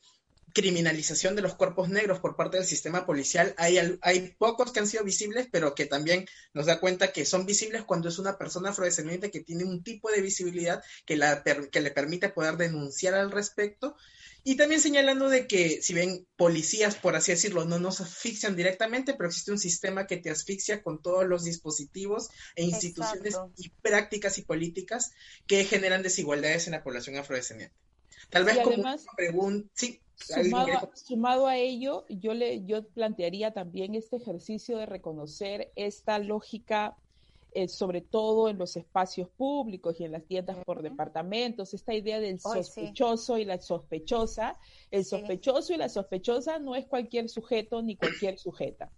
[0.53, 3.53] criminalización de los cuerpos negros por parte del sistema policial.
[3.57, 7.45] Hay, hay pocos que han sido visibles, pero que también nos da cuenta que son
[7.45, 11.81] visibles cuando es una persona afrodescendiente que tiene un tipo de visibilidad que, la, que
[11.81, 13.95] le permite poder denunciar al respecto.
[14.45, 19.13] Y también señalando de que, si ven policías, por así decirlo, no nos asfixian directamente,
[19.13, 24.37] pero existe un sistema que te asfixia con todos los dispositivos e instituciones y prácticas
[24.37, 25.13] y políticas
[25.47, 27.75] que generan desigualdades en la población afrodescendiente.
[28.29, 34.17] Tal vez como una pregunta, sí, Sumado a, ello, yo, le, yo plantearía también este
[34.17, 36.97] ejercicio de reconocer esta lógica,
[37.51, 42.19] eh, sobre todo en los espacios públicos y en las tiendas por departamentos, esta idea
[42.19, 44.57] del sospechoso y la sospechosa.
[44.91, 48.91] El sospechoso y la sospechosa no es cualquier sujeto ni cualquier sujeta.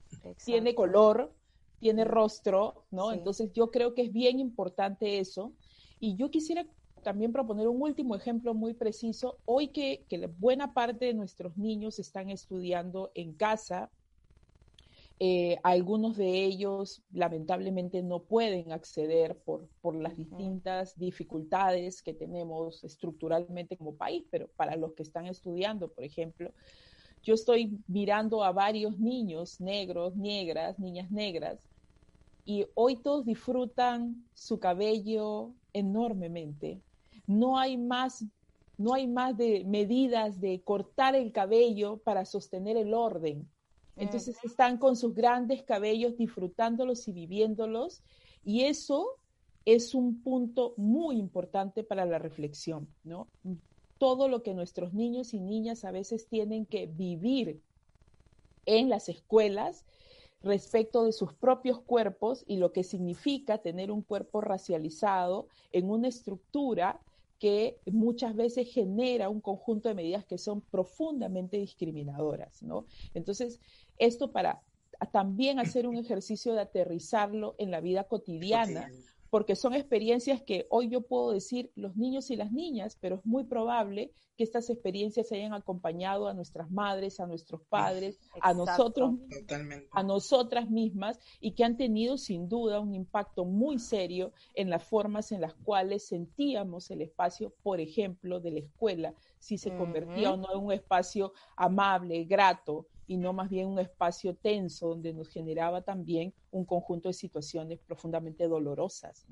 [0.43, 1.33] Tiene color,
[1.79, 3.11] tiene rostro, ¿no?
[3.11, 5.53] Entonces yo creo que es bien importante eso.
[5.99, 6.65] Y yo quisiera
[7.05, 9.39] también proponer un último ejemplo muy preciso.
[9.45, 10.07] Hoy que,
[10.39, 13.91] buena parte de nuestros niños están estudiando en casa,
[15.19, 22.83] eh, algunos de ellos lamentablemente no pueden acceder por, por las distintas dificultades que tenemos
[22.83, 26.51] estructuralmente como país, pero para los que están estudiando, por ejemplo,
[27.21, 31.69] yo estoy mirando a varios niños negros, negras, niñas negras,
[32.43, 36.81] y hoy todos disfrutan su cabello enormemente,
[37.27, 38.25] no hay más,
[38.77, 43.49] no hay más de medidas de cortar el cabello para sostener el orden.
[43.97, 48.03] Entonces están con sus grandes cabellos disfrutándolos y viviéndolos
[48.43, 49.17] y eso
[49.63, 53.27] es un punto muy importante para la reflexión, ¿no?
[53.97, 57.61] Todo lo que nuestros niños y niñas a veces tienen que vivir
[58.65, 59.85] en las escuelas
[60.43, 66.07] respecto de sus propios cuerpos y lo que significa tener un cuerpo racializado en una
[66.07, 67.01] estructura
[67.45, 72.87] que muchas veces genera un conjunto de medidas que son profundamente discriminadoras, ¿no?
[73.13, 73.59] Entonces,
[73.99, 74.63] esto para
[75.11, 78.89] también hacer un ejercicio de aterrizarlo en la vida cotidiana,
[79.35, 83.25] porque son experiencias que hoy yo puedo decir los niños y las niñas, pero es
[83.25, 89.15] muy probable que estas experiencias hayan acompañado a nuestras madres, a nuestros padres, a nosotros,
[89.91, 94.85] a nosotras mismas y que han tenido sin duda un impacto muy serio en las
[94.85, 100.31] formas en las cuales sentíamos el espacio, por ejemplo, de la escuela, si se convertía
[100.31, 105.13] o no en un espacio amable, grato, y no más bien un espacio tenso donde
[105.13, 109.25] nos generaba también un conjunto de situaciones profundamente dolorosas.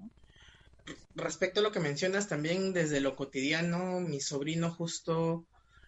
[1.15, 5.45] Respecto a lo que mencionas también desde lo cotidiano, mi sobrino justo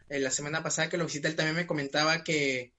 [0.10, 2.74] eh, la semana pasada que lo visité, él también me comentaba que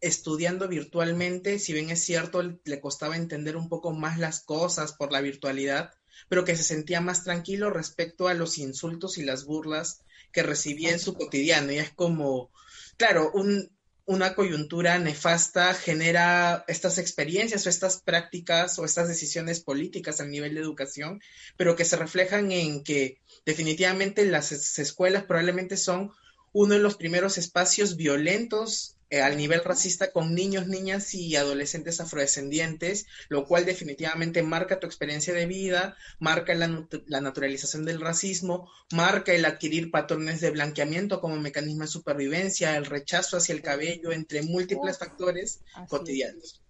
[0.00, 5.12] estudiando virtualmente, si bien es cierto, le costaba entender un poco más las cosas por
[5.12, 5.92] la virtualidad,
[6.28, 10.90] pero que se sentía más tranquilo respecto a los insultos y las burlas que recibía
[10.90, 11.70] en su cotidiano.
[11.72, 12.50] Y es como,
[12.96, 13.70] claro, un,
[14.04, 20.54] una coyuntura nefasta genera estas experiencias o estas prácticas o estas decisiones políticas a nivel
[20.54, 21.20] de educación,
[21.56, 26.10] pero que se reflejan en que definitivamente las escuelas probablemente son
[26.52, 32.00] uno de los primeros espacios violentos eh, al nivel racista con niños, niñas y adolescentes
[32.00, 38.70] afrodescendientes, lo cual definitivamente marca tu experiencia de vida, marca la, la, naturalización del racismo,
[38.90, 44.12] marca el adquirir patrones de blanqueamiento como mecanismo de supervivencia, el rechazo hacia el cabello,
[44.12, 45.60] entre múltiples factores
[45.90, 46.62] cotidianos.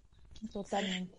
[0.51, 1.17] Totalmente.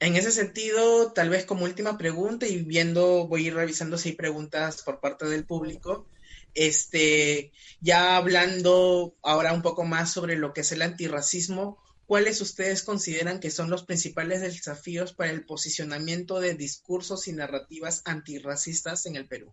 [0.00, 4.08] En ese sentido, tal vez como última pregunta y viendo, voy a ir revisando si
[4.08, 6.08] hay preguntas por parte del público.
[6.54, 12.82] Este, ya hablando ahora un poco más sobre lo que es el antirracismo, ¿cuáles ustedes
[12.82, 19.16] consideran que son los principales desafíos para el posicionamiento de discursos y narrativas antirracistas en
[19.16, 19.52] el Perú?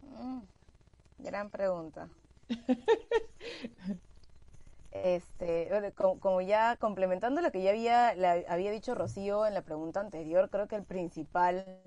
[0.00, 0.40] Mm,
[1.18, 2.08] gran pregunta.
[4.94, 8.10] Este, como, ya complementando lo que ya había,
[8.48, 11.82] había dicho Rocío en la pregunta anterior, creo que el principal,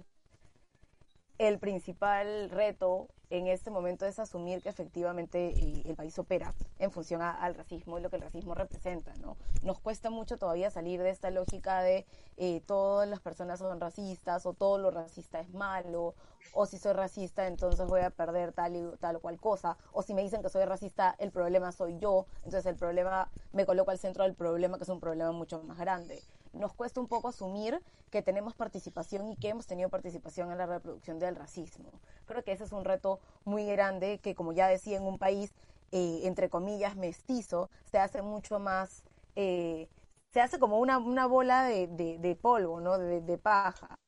[1.37, 6.91] el principal reto en este momento es asumir que efectivamente eh, el país opera en
[6.91, 9.35] función al racismo y lo que el racismo representa, ¿no?
[9.63, 12.05] Nos cuesta mucho todavía salir de esta lógica de
[12.37, 16.15] eh, todas las personas son racistas o todo lo racista es malo
[16.53, 20.01] o si soy racista entonces voy a perder tal y tal o cual cosa o
[20.01, 23.91] si me dicen que soy racista el problema soy yo, entonces el problema me coloco
[23.91, 26.23] al centro del problema que es un problema mucho más grande
[26.57, 30.65] nos cuesta un poco asumir que tenemos participación y que hemos tenido participación en la
[30.65, 31.91] reproducción del racismo.
[32.25, 35.53] Creo que ese es un reto muy grande que, como ya decía, en un país,
[35.91, 39.03] eh, entre comillas, mestizo, se hace mucho más,
[39.35, 39.87] eh,
[40.31, 42.97] se hace como una, una bola de, de, polvo, ¿no?
[42.97, 43.99] De, de paja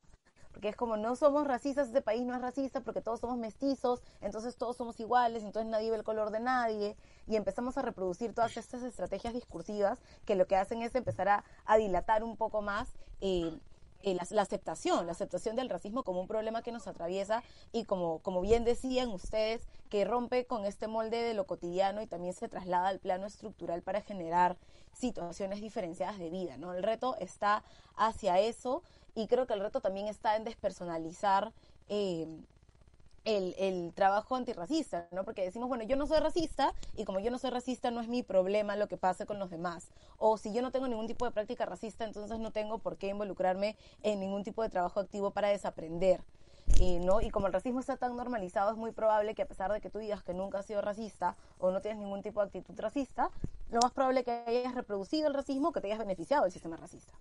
[0.59, 4.01] porque es como no somos racistas, este país no es racista porque todos somos mestizos,
[4.19, 6.97] entonces todos somos iguales, entonces nadie ve el color de nadie,
[7.27, 11.29] y empezamos a reproducir todas estas estrategias discursivas que lo que hacen es empezar
[11.65, 12.89] a, dilatar un poco más
[13.21, 13.57] eh,
[14.01, 17.41] eh, la, aceptación, la aceptación del racismo como un problema que nos atraviesa
[17.71, 22.07] y como, como bien decían ustedes, que rompe con este molde de lo cotidiano y
[22.07, 24.57] también se traslada al plano estructural para generar
[24.91, 26.73] situaciones diferenciadas de vida, ¿no?
[26.73, 27.63] El reto está
[27.95, 28.83] hacia eso
[29.15, 31.51] y creo que el reto también está en despersonalizar
[31.87, 32.27] eh,
[33.25, 35.23] el, trabajo antirracista, ¿no?
[35.23, 38.07] Porque decimos, bueno, yo no soy racista y como yo no soy racista no es
[38.07, 39.89] mi problema lo que pase con los demás.
[40.17, 43.07] O si yo no tengo ningún tipo de práctica racista, entonces no tengo por qué
[43.07, 46.21] involucrarme en ningún tipo de trabajo activo para desaprender.
[46.79, 47.19] Y, ¿no?
[47.19, 49.89] y como el racismo está tan normalizado, es muy probable que a pesar de que
[49.89, 53.31] tú digas que nunca has sido racista o no tienes ningún tipo de actitud racista,
[53.71, 56.77] lo más probable es que hayas reproducido el racismo que te hayas beneficiado del sistema
[56.77, 57.13] racista.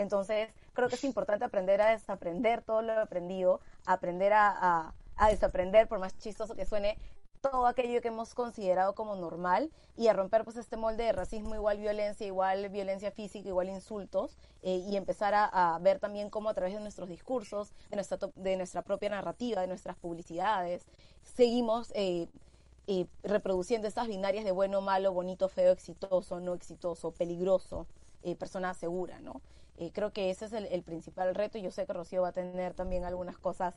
[0.00, 5.86] Entonces, creo que es importante aprender a desaprender todo lo aprendido, aprender a a desaprender,
[5.86, 6.96] por más chistoso que suene,
[7.42, 11.54] todo aquello que hemos considerado como normal y a romper pues este molde de racismo
[11.54, 16.54] igual violencia, igual violencia física, igual insultos eh, y empezar a, ver también cómo a
[16.54, 20.86] través de nuestros discursos, de nuestra, de nuestra propia narrativa, de nuestras publicidades,
[21.22, 22.28] seguimos eh,
[22.86, 27.86] eh, reproduciendo estas binarias de bueno, malo, bonito, feo, exitoso, no exitoso, peligroso,
[28.38, 29.40] persona segura, ¿no?
[29.80, 32.32] Eh, creo que ese es el, principal reto y yo sé que Rocío va a
[32.32, 33.74] tener también algunas cosas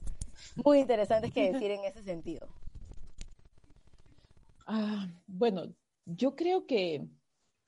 [0.66, 2.48] muy interesantes que decir en ese sentido.
[4.66, 5.74] Ah, bueno,
[6.06, 7.06] yo creo que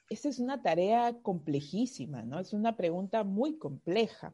[0.09, 2.39] esa es una tarea complejísima, ¿no?
[2.39, 4.33] Es una pregunta muy compleja.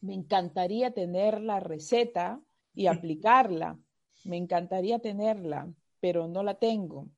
[0.00, 2.40] Me encantaría tener la receta
[2.74, 3.78] y aplicarla.
[4.24, 7.10] Me encantaría tenerla, pero no la tengo.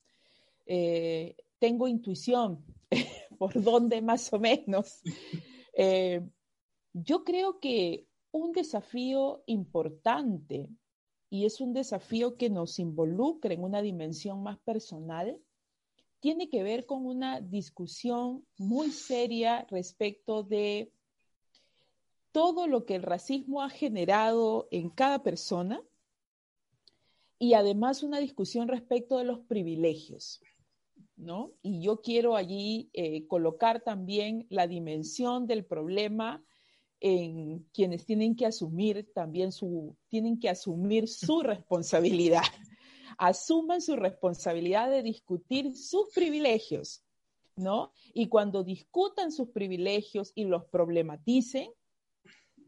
[0.67, 2.65] Eh, tengo intuición
[3.39, 5.01] por dónde más o menos.
[5.75, 6.21] Eh,
[6.93, 10.69] yo creo que un desafío importante,
[11.31, 15.41] y es un desafío que nos involucra en una dimensión más personal,
[16.21, 20.93] tiene que ver con una discusión muy seria respecto de
[22.33, 25.83] todo lo que el racismo ha generado en cada persona
[27.39, 30.43] y además una discusión respecto de los privilegios.
[31.63, 36.43] Y yo quiero allí eh, colocar también la dimensión del problema
[37.01, 42.45] en quienes tienen que asumir también su, tienen que asumir su responsabilidad.
[43.19, 47.03] Asuman su responsabilidad de discutir sus privilegios,
[47.57, 47.93] ¿no?
[48.15, 51.71] Y cuando discutan sus privilegios y los problematicen,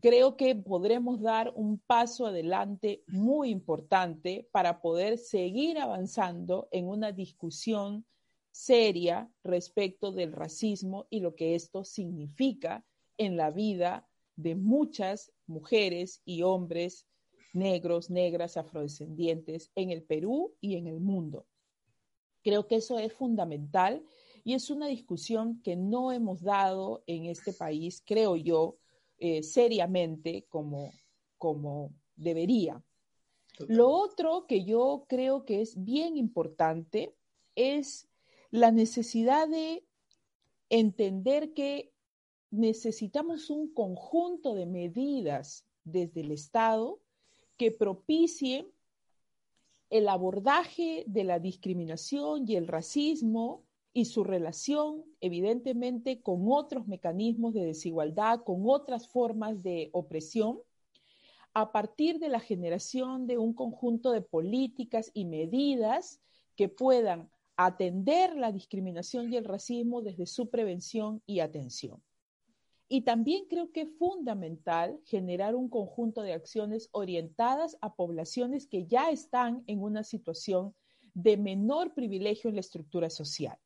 [0.02, 7.12] creo que podremos dar un paso adelante muy importante para poder seguir avanzando en una
[7.12, 8.04] discusión
[8.52, 12.86] seria respecto del racismo y lo que esto significa
[13.16, 17.06] en la vida de muchas mujeres y hombres
[17.52, 21.46] negros, negras, afrodescendientes en el Perú y en el mundo.
[22.42, 24.04] Creo que eso es fundamental
[24.44, 28.78] y es una discusión que no hemos dado en este país, creo yo,
[29.18, 30.90] eh, seriamente como,
[31.38, 32.82] como debería.
[33.68, 37.14] Lo otro que yo creo que es bien importante
[37.54, 38.08] es
[38.52, 39.82] la necesidad de
[40.68, 41.90] entender que
[42.50, 47.00] necesitamos un conjunto de medidas desde el Estado
[47.56, 48.70] que propicien
[49.88, 57.54] el abordaje de la discriminación y el racismo y su relación, evidentemente, con otros mecanismos
[57.54, 60.60] de desigualdad, con otras formas de opresión,
[61.54, 66.20] a partir de la generación de un conjunto de políticas y medidas
[66.54, 72.02] que puedan atender la discriminación y el racismo desde su prevención y atención.
[72.88, 78.86] Y también creo que es fundamental generar un conjunto de acciones orientadas a poblaciones que
[78.86, 80.74] ya están en una situación
[81.14, 83.58] de menor privilegio en la estructura social.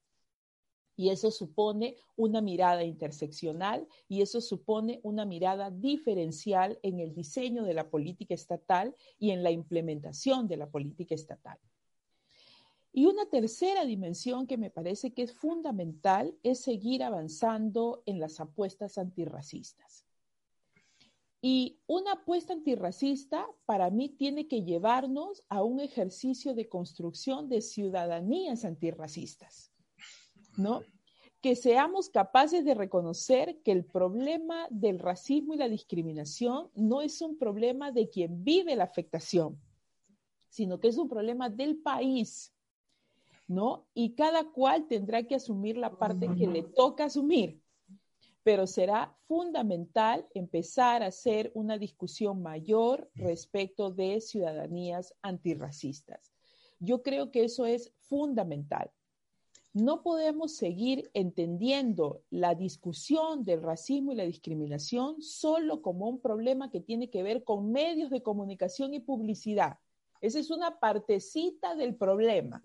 [0.96, 7.64] Y eso supone una mirada interseccional y eso supone una mirada diferencial en el diseño
[7.64, 11.58] de la política estatal y en la implementación de la política estatal.
[12.96, 18.40] Y una tercera dimensión que me parece que es fundamental es seguir avanzando en las
[18.40, 20.06] apuestas antirracistas.
[21.42, 27.60] Y una apuesta antirracista para mí tiene que llevarnos a un ejercicio de construcción de
[27.60, 29.74] ciudadanías antirracistas,
[30.56, 30.80] ¿no?
[31.42, 37.20] Que seamos capaces de reconocer que el problema del racismo y la discriminación no es
[37.20, 39.60] un problema de quien vive la afectación,
[40.48, 42.55] sino que es un problema del país,
[43.48, 43.86] ¿no?
[43.94, 47.60] Y cada cual tendrá que asumir la parte que le toca asumir.
[48.46, 56.32] pero será fundamental empezar a hacer una discusión mayor respecto de ciudadanías antirracistas.
[56.78, 58.92] Yo creo que eso es fundamental.
[59.72, 66.70] No podemos seguir entendiendo la discusión del racismo y la discriminación solo como un problema
[66.70, 69.78] que tiene que ver con medios de comunicación y publicidad.
[70.20, 72.62] Esa es una partecita del problema,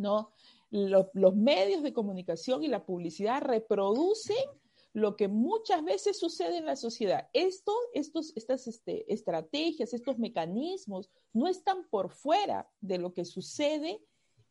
[0.00, 0.30] ¿no?
[0.70, 4.44] Los, medios de comunicación y la publicidad reproducen
[4.92, 7.28] lo que muchas veces sucede en la sociedad.
[7.32, 14.00] Esto, estos, estas este, estrategias, estos mecanismos no están por fuera de lo que sucede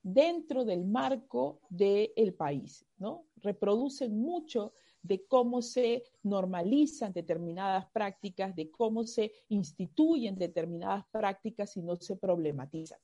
[0.01, 3.25] dentro del marco del país, ¿no?
[3.37, 11.81] Reproducen mucho de cómo se normalizan determinadas prácticas, de cómo se instituyen determinadas prácticas y
[11.81, 12.99] no se problematizan.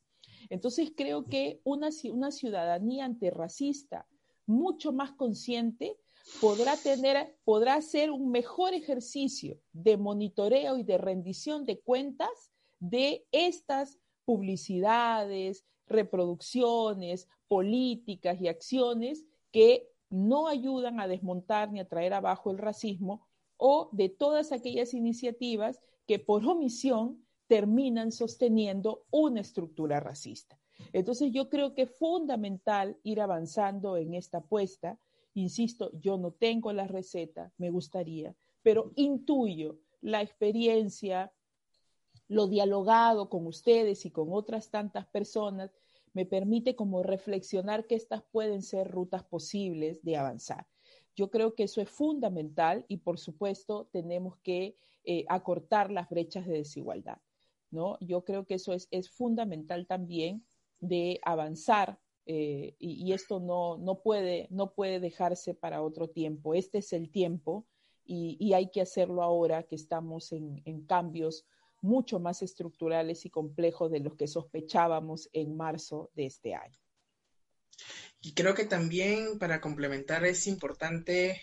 [0.50, 4.08] Entonces creo que una, una ciudadanía antirracista
[4.46, 5.98] mucho más consciente
[6.42, 13.26] podrá tener, podrá hacer un mejor ejercicio de monitoreo y de rendición de cuentas de
[13.32, 22.52] estas publicidades, reproducciones, políticas y acciones que no ayudan a desmontar ni a traer abajo
[22.52, 23.28] el racismo
[23.58, 30.60] o de todas aquellas iniciativas que por omisión terminan sosteniendo una estructura racista.
[30.94, 35.00] Entonces yo creo que es fundamental ir avanzando en esta apuesta
[35.36, 38.34] Insisto, yo no tengo la receta, me gustaría,
[38.64, 41.34] pero intuyo la experiencia,
[42.30, 45.76] lo dialogado con ustedes y con otras tantas personas,
[46.14, 50.68] me permite como reflexionar que estas pueden ser rutas posibles de avanzar.
[51.18, 56.48] Yo creo que eso es fundamental y por supuesto tenemos que eh, acortar las brechas
[56.48, 57.18] de desigualdad.
[57.72, 57.98] ¿No?
[58.00, 60.46] Yo creo que eso es, es fundamental también
[60.80, 66.56] de avanzar eh, y, esto no, no, puede, no puede dejarse para otro tiempo.
[66.56, 67.68] Este es el tiempo
[68.04, 71.46] y, hay que hacerlo ahora que estamos en, en, cambios
[71.82, 76.80] mucho más estructurales y complejos de los que sospechábamos en marzo de este año.
[78.22, 81.42] Y creo que también para complementar es importante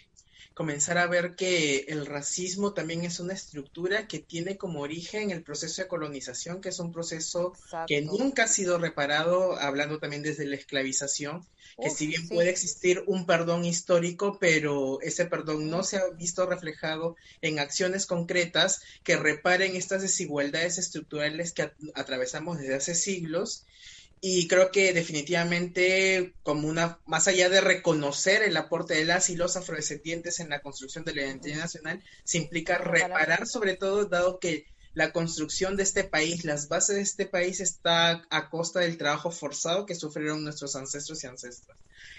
[0.54, 5.42] comenzar a ver que el racismo también es una estructura que tiene como origen el
[5.42, 7.52] proceso de colonización, que es un proceso
[7.86, 11.46] que nunca ha sido reparado, hablando también desde la esclavización,
[11.80, 16.46] que si bien puede existir un perdón histórico, pero ese perdón no se ha visto
[16.46, 23.64] reflejado en acciones concretas que reparen estas desigualdades estructurales que atravesamos desde hace siglos
[24.24, 29.34] y creo que definitivamente, como una, más allá de reconocer el aporte de las y
[29.34, 34.38] los afrodescendientes en la construcción de la identidad nacional, se implica reparar sobre todo, dado
[34.38, 38.96] que la construcción de este país, las bases de este país está a costa del
[38.96, 41.76] trabajo forzado que sufrieron nuestros ancestros y ancestras.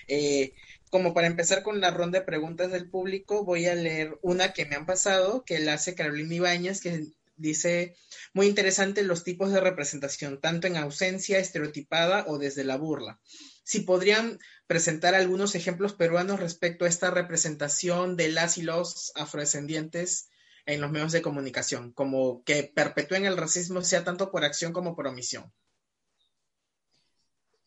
[0.10, 0.52] Eh,
[0.90, 4.66] como para empezar con la ronda de preguntas del público, voy a leer una que
[4.66, 7.96] me han pasado, que la hace Carolina Ibáñez, que dice,
[8.34, 13.20] muy interesante los tipos de representación, tanto en ausencia, estereotipada o desde la burla.
[13.64, 20.30] Si podrían presentar algunos ejemplos peruanos respecto a esta representación de las y los afrodescendientes
[20.66, 24.96] en los medios de comunicación, como que perpetúen el racismo sea tanto por acción como
[24.96, 25.52] por omisión.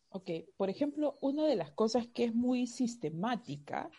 [0.09, 3.91] Ok, por ejemplo, una de las cosas que es muy sistemática,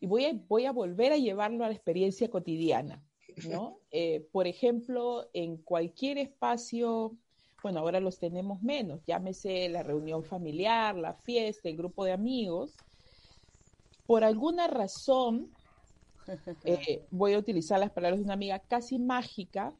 [0.00, 3.04] y voy a, voy a volver a llevarlo a la experiencia cotidiana,
[3.48, 3.78] ¿no?
[3.90, 7.16] Eh, por ejemplo, en cualquier espacio,
[7.62, 12.74] bueno, ahora los tenemos menos, llámese la reunión familiar, la fiesta, el grupo de amigos,
[14.06, 15.50] por alguna razón,
[16.64, 19.74] eh, voy a utilizar las palabras de una amiga casi mágica,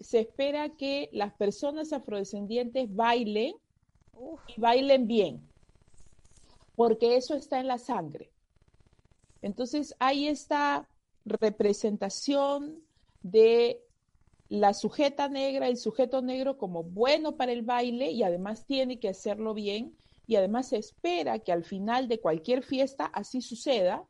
[0.00, 3.54] se espera que las personas afrodescendientes bailen
[4.48, 5.48] y bailen bien,
[6.76, 8.30] porque eso está en la sangre.
[9.42, 10.88] Entonces hay esta
[11.24, 12.82] representación
[13.30, 13.82] de
[14.48, 19.08] la sujeta negra, el sujeto negro como bueno para el baile y además tiene que
[19.08, 19.94] hacerlo bien
[20.26, 24.04] y además se espera que al final de cualquier fiesta así suceda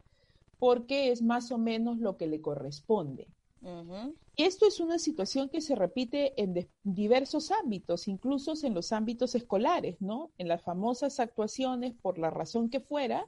[0.59, 3.29] porque es más o menos lo que le corresponde.
[4.37, 9.35] Y esto es una situación que se repite en diversos ámbitos, incluso en los ámbitos
[9.35, 10.31] escolares, ¿no?
[10.39, 13.27] En las famosas actuaciones, por la razón que fuera,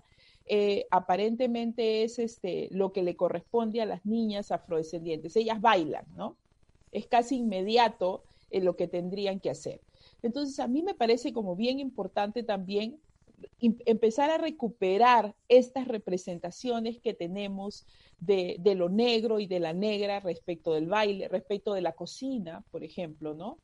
[0.53, 5.36] eh, aparentemente es este, lo que le corresponde a las niñas afrodescendientes.
[5.36, 6.36] Ellas bailan, ¿no?
[6.90, 9.80] Es casi inmediato en lo que tendrían que hacer.
[10.24, 12.98] Entonces, a mí me parece como bien importante también
[13.61, 17.86] empezar a recuperar estas representaciones que tenemos
[18.18, 22.64] de, de, lo negro y de la negra respecto del baile, respecto de la cocina,
[22.72, 23.59] por ejemplo, ¿no?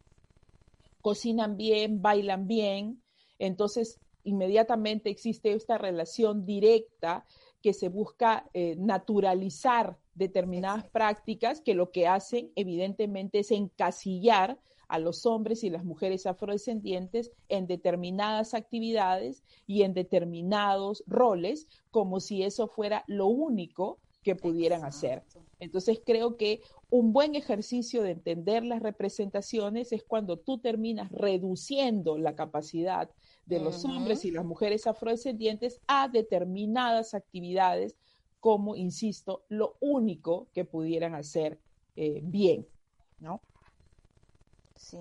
[1.01, 3.03] Cocinan bien, bailan bien,
[3.41, 7.25] entonces inmediatamente existe esta relación directa
[7.63, 14.99] que se busca eh, naturalizar determinadas prácticas que lo que hacen evidentemente es encasillar a
[14.99, 22.43] los hombres y las mujeres afrodescendientes en determinadas actividades y en determinados roles, como si
[22.43, 25.23] eso fuera lo único que pudieran hacer.
[25.59, 26.61] Entonces creo que
[26.91, 33.11] un buen ejercicio de entender las representaciones es cuando tú terminas reduciendo la capacidad
[33.47, 37.97] de los hombres y las mujeres afrodescendientes a determinadas actividades
[38.41, 41.61] como, insisto, lo único que pudieran hacer
[41.95, 42.69] eh, bien,
[43.19, 43.43] ¿no?
[44.77, 44.99] Sí.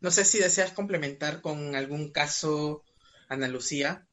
[0.00, 2.84] No sé si deseas complementar con algún caso,
[3.28, 4.06] Ana Lucía.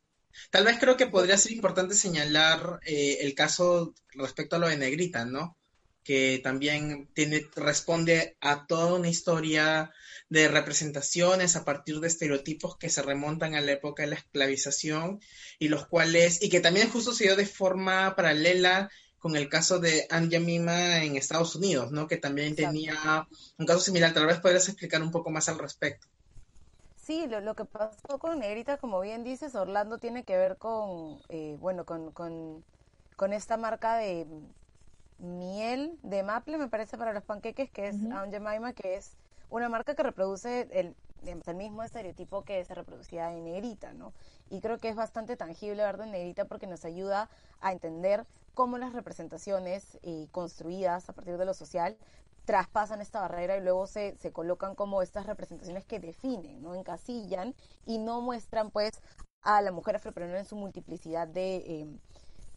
[0.49, 4.77] Tal vez creo que podría ser importante señalar eh, el caso respecto a lo de
[4.77, 5.57] Negrita, ¿no?
[6.03, 9.91] Que también tiene, responde a toda una historia
[10.29, 15.19] de representaciones a partir de estereotipos que se remontan a la época de la esclavización
[15.59, 18.89] y los cuales, y que también justo se dio de forma paralela
[19.19, 22.07] con el caso de Anja Mima en Estados Unidos, ¿no?
[22.07, 23.25] Que también tenía
[23.57, 24.13] un caso similar.
[24.13, 26.07] Tal vez podrías explicar un poco más al respecto.
[26.97, 31.57] Sí, lo, que pasó con Negrita, como bien dices, Orlando tiene que ver con, eh,
[31.59, 32.63] bueno, con, con,
[33.17, 34.25] con, esta marca de
[35.23, 39.17] miel de maple, me parece, para los panqueques, que es uh Mima, que es
[39.49, 40.95] una marca que reproduce el,
[41.25, 44.13] el mismo estereotipo que se reproducía en Negrita, ¿no?
[44.49, 47.29] Y creo que es bastante tangible verlo en Negrita porque nos ayuda
[47.61, 51.97] a entender cómo las representaciones eh, construidas a partir de lo social
[52.45, 56.75] traspasan esta barrera y luego se, se colocan como estas representaciones que definen, ¿no?
[56.75, 57.55] Encasillan
[57.85, 59.01] y no muestran pues
[59.43, 61.99] a la mujer afroperuana en su multiplicidad de em,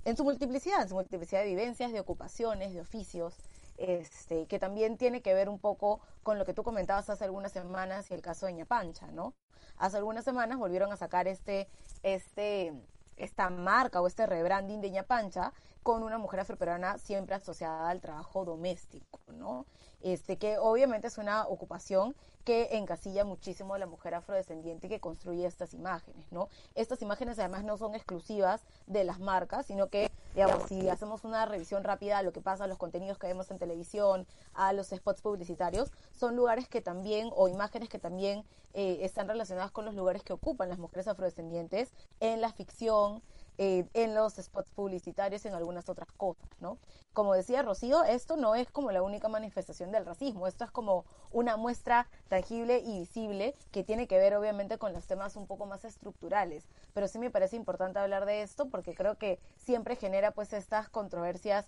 [0.07, 3.35] en su multiplicidad, en su multiplicidad de vivencias, de ocupaciones, de oficios,
[3.77, 7.51] este, que también tiene que ver un poco con lo que tú comentabas hace algunas
[7.51, 9.35] semanas y el caso de Ñapancha, ¿no?
[9.77, 11.69] Hace algunas semanas volvieron a sacar este,
[12.05, 12.73] este,
[13.17, 15.53] esta marca o este rebranding de Ñapancha
[15.83, 19.67] con una mujer afroperuana siempre asociada al trabajo doméstico, ¿no?
[20.03, 22.15] Este, que obviamente es una ocupación
[22.47, 26.49] que encasilla muchísimo a la mujer afrodescendiente que construye estas imágenes, ¿no?
[26.77, 31.45] Estas imágenes además no son exclusivas de las marcas, sino que, digamos, si hacemos una
[31.45, 34.91] revisión rápida a lo que pasa, a los contenidos que vemos en televisión, a los
[34.91, 38.45] spots publicitarios, son lugares que también, o imágenes que también
[38.75, 43.25] eh, están relacionadas con los lugares que ocupan las mujeres afrodescendientes en la ficción,
[43.59, 46.79] eh, en los spots publicitarios, en algunas otras cosas, ¿no?
[47.13, 51.07] Como decía Rocío, esto no es como la única manifestación del racismo, esto es como
[51.31, 55.67] una muestra tangible y visible que tiene que ver obviamente con los temas un poco
[55.67, 60.33] más estructurales, pero sí me parece importante hablar de esto porque creo que siempre genera
[60.33, 61.67] pues estas controversias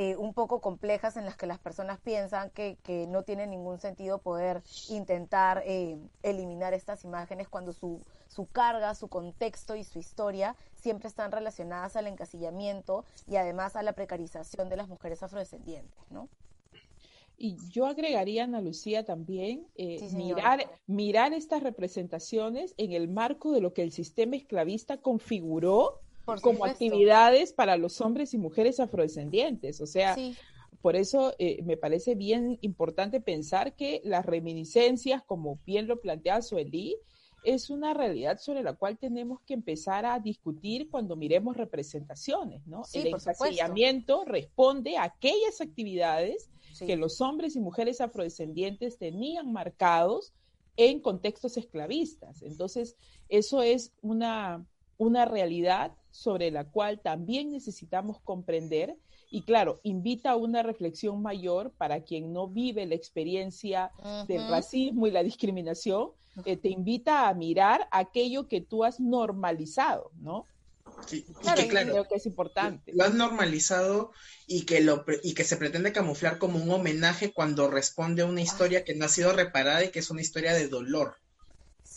[0.00, 3.80] eh, un poco complejas en las que las personas piensan que, que no tiene ningún
[3.80, 9.98] sentido poder intentar eh, eliminar estas imágenes cuando su, su carga, su contexto y su
[9.98, 15.98] historia siempre están relacionadas al encasillamiento y además a la precarización de las mujeres afrodescendientes,
[16.10, 16.28] ¿no?
[17.36, 23.60] Y yo agregaría, Ana Lucía, también eh, mirar, mirar estas representaciones en el marco de
[23.60, 26.02] lo que el sistema esclavista configuró
[26.42, 29.80] como actividades para los hombres y mujeres afrodescendientes.
[29.80, 30.16] O sea,
[30.80, 36.42] por eso eh, me parece bien importante pensar que las reminiscencias, como bien lo plantea
[36.42, 36.96] Sueli,
[37.44, 42.82] es una realidad sobre la cual tenemos que empezar a discutir cuando miremos representaciones, ¿no?
[42.92, 50.32] El encasillamiento responde a aquellas actividades que los hombres y mujeres afrodescendientes tenían marcados
[50.76, 52.42] en contextos esclavistas.
[52.42, 52.96] Entonces,
[53.28, 54.64] eso es una,
[54.96, 58.96] una realidad sobre la cual también necesitamos comprender
[59.30, 63.92] y claro, invita a una reflexión mayor para quien no vive la experiencia
[64.26, 66.10] del racismo y la discriminación,
[66.44, 70.44] eh, te invita a mirar aquello que tú has normalizado, ¿no?
[71.06, 72.92] Sí, claro, que, claro, creo que es importante.
[72.94, 74.10] Lo has normalizado
[74.48, 78.40] y que, lo, y que se pretende camuflar como un homenaje cuando responde a una
[78.40, 81.16] historia que no ha sido reparada y que es una historia de dolor.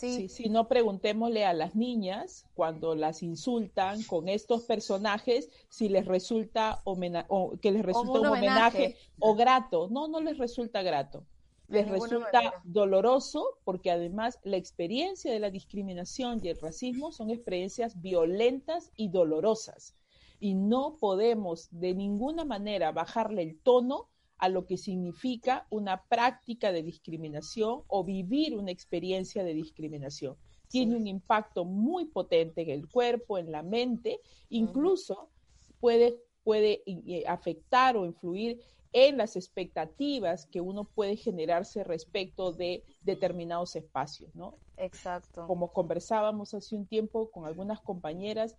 [0.02, 0.28] Sí.
[0.28, 6.82] Si no, preguntémosle a las niñas cuando las insultan con estos personajes si les resulta
[6.84, 6.96] o
[7.60, 8.96] que les resulta un, homenaje.
[9.20, 9.88] o grato.
[9.90, 11.24] No, no les resulta grato.
[11.68, 18.02] Les resulta doloroso porque además la experiencia de la discriminación y el racismo son experiencias
[18.02, 19.94] violentas y dolorosas.
[20.40, 24.08] Y no podemos de ninguna manera bajarle el tono
[24.42, 30.36] a lo que significa una práctica de discriminación o vivir una experiencia de discriminación.
[30.66, 34.18] Tiene un impacto muy potente en el cuerpo, en la mente,
[34.48, 35.28] incluso
[35.78, 38.60] puede, puede eh, afectar o influir
[38.92, 44.58] en las expectativas que uno puede generarse respecto de determinados espacios, ¿no?
[44.76, 45.46] Exacto.
[45.46, 48.56] Como conversábamos hace un tiempo con algunas compañeras,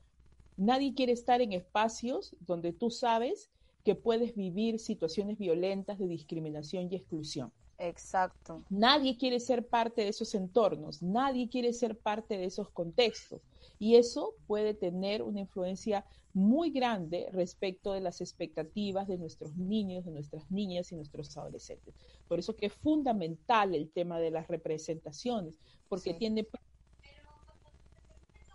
[0.55, 3.49] nadie quiere estar en espacios donde tú sabes
[3.84, 7.51] que puedes vivir situaciones violentas de discriminación y exclusión.
[7.77, 8.63] Exacto.
[8.69, 13.41] Nadie quiere ser parte de esos entornos, nadie quiere ser parte de esos contextos.
[13.79, 20.05] Y eso puede tener una influencia muy grande respecto de las expectativas de nuestros niños,
[20.05, 21.93] de nuestras niñas y nuestros adolescentes.
[22.27, 25.59] Por eso que es fundamental el tema de las representaciones,
[25.89, 26.47] porque tiene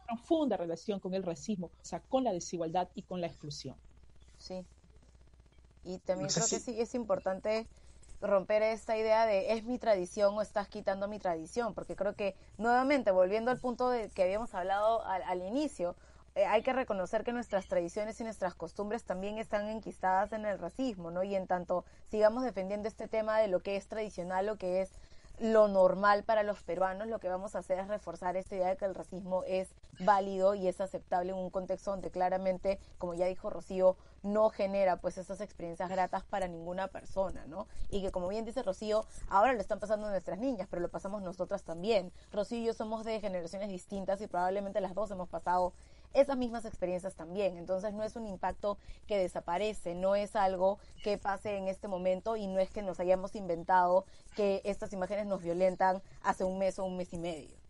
[0.07, 3.77] profunda relación con el racismo, o sea, con la desigualdad y con la exclusión.
[4.39, 4.65] Sí.
[5.89, 7.67] Y también creo que sí es importante
[8.21, 12.37] romper esta idea de es mi tradición o estás quitando mi tradición, porque creo que
[12.59, 15.97] nuevamente, volviendo al punto de que habíamos hablado al, inicio,
[16.35, 20.59] eh, hay que reconocer que nuestras tradiciones y nuestras costumbres también están enquistadas en el
[20.59, 21.23] racismo, ¿no?
[21.23, 24.91] Y en tanto sigamos defendiendo este tema de lo que es tradicional, lo que es
[25.41, 28.77] lo normal para los peruanos, lo que vamos a hacer es reforzar esta idea de
[28.77, 29.71] que el racismo es
[30.01, 34.97] válido y es aceptable en un contexto donde claramente, como ya dijo Rocío, no genera
[34.97, 37.67] pues esas experiencias gratas para ninguna persona, ¿no?
[37.91, 41.23] Y que como bien dice Rocío, ahora lo están pasando nuestras niñas, pero lo pasamos
[41.23, 42.13] nosotras también.
[42.33, 45.73] Rocío y yo somos de generaciones distintas y probablemente las dos hemos pasado
[46.15, 47.57] esas mismas experiencias también.
[47.57, 52.37] Entonces no es un impacto que desaparece, no es algo que pase en este momento
[52.37, 54.05] y no es que nos hayamos inventado
[54.35, 57.68] que estas imágenes nos violentan hace un mes o un mes y medio.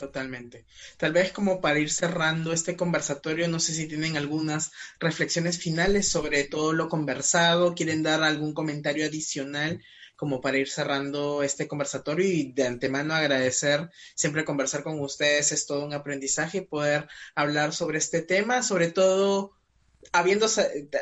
[0.00, 0.64] Totalmente.
[0.96, 6.08] Tal vez como para ir cerrando este conversatorio, no sé si tienen algunas reflexiones finales
[6.08, 9.82] sobre todo lo conversado, quieren dar algún comentario adicional
[10.16, 15.66] como para ir cerrando este conversatorio y de antemano agradecer siempre conversar con ustedes es
[15.66, 19.52] todo un aprendizaje poder hablar sobre este tema, sobre todo
[20.12, 20.46] habiendo,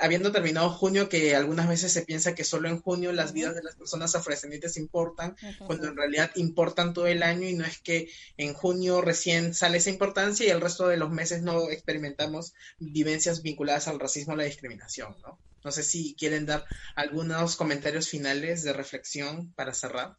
[0.02, 3.62] habiendo terminado junio, que algunas veces se piensa que solo en junio las vidas de
[3.62, 5.36] las personas afrodescendientes importan,
[5.66, 9.78] cuando en realidad importan todo el año y no es que en junio recién sale
[9.78, 14.36] esa importancia y el resto de los meses no experimentamos vivencias vinculadas al racismo o
[14.36, 15.40] la discriminación, ¿no?
[15.64, 20.16] No sé si quieren dar algunos comentarios finales de reflexión para cerrar.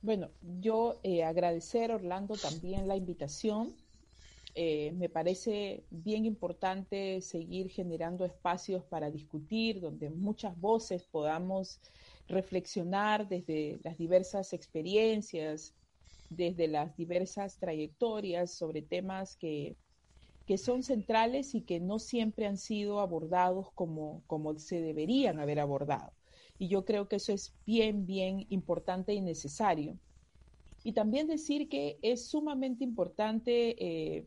[0.00, 3.74] Bueno, yo eh, agradecer, Orlando, también la invitación.
[4.60, 11.80] Eh, me parece bien importante seguir generando espacios para discutir, donde muchas voces podamos
[12.26, 15.76] reflexionar desde las diversas experiencias,
[16.28, 19.76] desde las diversas trayectorias sobre temas que
[20.44, 25.60] que son centrales y que no siempre han sido abordados como, como se deberían haber
[25.60, 26.14] abordado.
[26.58, 30.00] Y yo creo que eso es bien, bien importante y necesario.
[30.82, 34.26] Y también decir que es sumamente importante eh,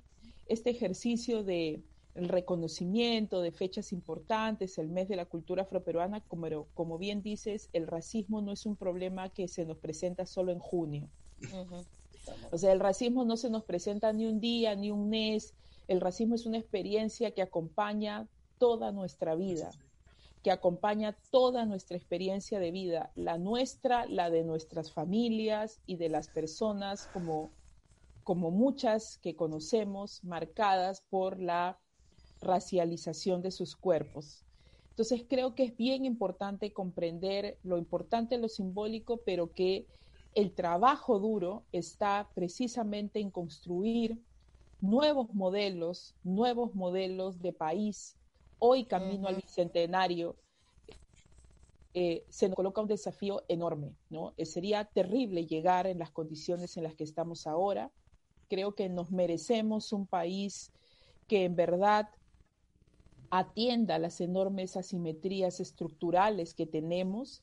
[0.52, 1.82] este ejercicio de
[2.14, 7.70] el reconocimiento de fechas importantes, el mes de la cultura afroperuana, como, como bien dices,
[7.72, 11.10] el racismo no es un problema que se nos presenta solo en junio.
[12.52, 15.54] O sea, el racismo no se nos presenta ni un día, ni un mes,
[15.88, 18.28] el racismo es una experiencia que acompaña
[18.58, 19.72] toda nuestra vida,
[20.43, 26.10] que acompaña toda nuestra experiencia de vida, la nuestra, la de nuestras familias y de
[26.10, 27.52] las personas como,
[28.24, 31.80] como muchas que conocemos, marcadas por la
[32.41, 34.45] racialización de sus cuerpos.
[34.89, 39.88] Entonces creo que es bien importante comprender lo importante lo simbólico, pero que
[40.34, 44.22] el trabajo duro está precisamente en construir
[44.80, 48.17] nuevos modelos, nuevos modelos de país.
[48.59, 50.36] Hoy camino al bicentenario,
[51.93, 54.34] eh, se nos coloca un desafío enorme, ¿no?
[54.38, 57.91] Eh, sería terrible llegar en las condiciones en las que estamos ahora.
[58.52, 60.74] Creo que nos merecemos un país
[61.26, 62.10] que en verdad
[63.30, 67.39] atienda las enormes asimetrías estructurales que tenemos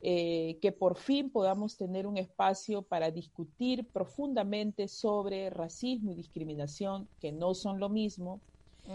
[0.00, 7.08] eh, que por fin podamos tener un espacio para discutir profundamente sobre racismo y discriminación,
[7.18, 8.40] que no son lo mismo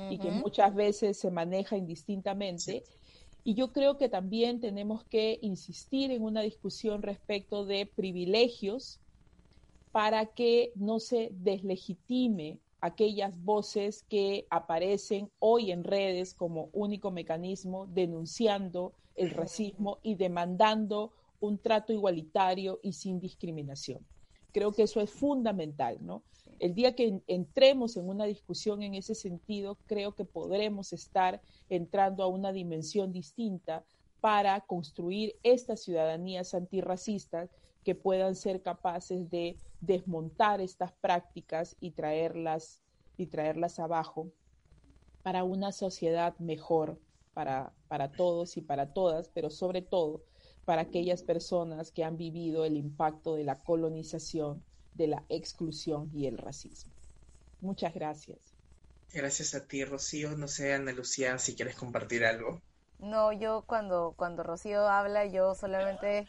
[0.09, 2.83] y que muchas veces se maneja indistintamente.
[3.43, 9.00] Y yo creo que también tenemos que insistir en una discusión respecto de privilegios
[9.91, 17.87] para que no se deslegitime aquellas voces que aparecen hoy en redes como único mecanismo
[17.87, 24.05] denunciando el racismo y demandando un trato igualitario y sin discriminación.
[24.51, 26.23] Creo que eso es fundamental, ¿no?
[26.59, 32.23] El día que entremos en una discusión en ese sentido, creo que podremos estar entrando
[32.23, 33.83] a una dimensión distinta
[34.19, 37.49] para construir estas ciudadanías antirracistas
[37.83, 42.81] que puedan ser capaces de desmontar estas prácticas y traerlas
[43.17, 44.31] y traerlas abajo
[45.23, 46.99] para una sociedad mejor
[47.33, 50.23] para, para todos y para todas, pero sobre todo
[50.65, 54.63] para aquellas personas que han vivido el impacto de la colonización,
[54.93, 56.93] de la exclusión y el racismo.
[57.61, 58.55] Muchas gracias.
[59.13, 60.37] Gracias a ti, Rocío.
[60.37, 62.61] No sé, Ana Lucía, si quieres compartir algo.
[62.99, 66.27] No, yo cuando, cuando Rocío habla, yo solamente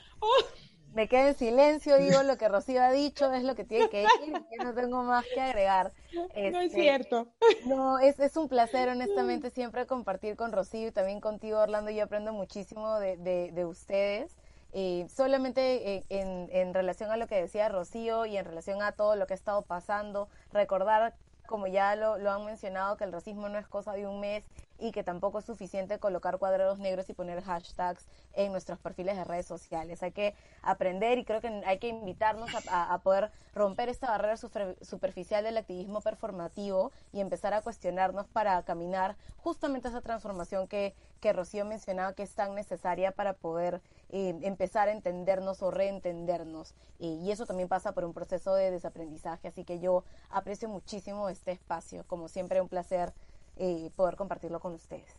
[0.95, 4.03] me quedo en silencio, digo lo que Rocío ha dicho, es lo que tiene que
[4.03, 5.93] decir, y no tengo más que agregar.
[6.15, 7.29] no es este, cierto.
[7.67, 11.91] No, es, es un placer, honestamente, siempre compartir con Rocío y también contigo, Orlando.
[11.91, 14.37] Yo aprendo muchísimo de, de, de ustedes.
[14.75, 18.93] Eh, solamente eh, en, en relación a lo que decía Rocío y en relación a
[18.93, 21.15] todo lo que ha estado pasando, recordar
[21.53, 24.43] como ya lo, lo, han mencionado, que el racismo no es cosa de un mes
[24.79, 29.25] y que tampoco es suficiente colocar cuadrados negros y poner hashtags en nuestros perfiles de
[29.25, 30.03] redes sociales.
[30.03, 34.79] Hay que aprender y creo que hay que invitarnos a, poder romper esta barrera super,
[34.81, 41.35] superficial del activismo performativo y empezar a cuestionarnos para caminar justamente esa transformación que, que
[41.35, 43.83] Rocío mencionaba que es tan necesaria para poder
[44.13, 46.75] eh, empezar a entendernos o reentendernos.
[46.99, 49.49] Y eso también pasa por un proceso de desaprendizaje.
[49.49, 52.05] Así que yo aprecio muchísimo este espacio.
[52.07, 53.13] Como siempre, un placer
[53.57, 55.11] eh, poder compartirlo con ustedes.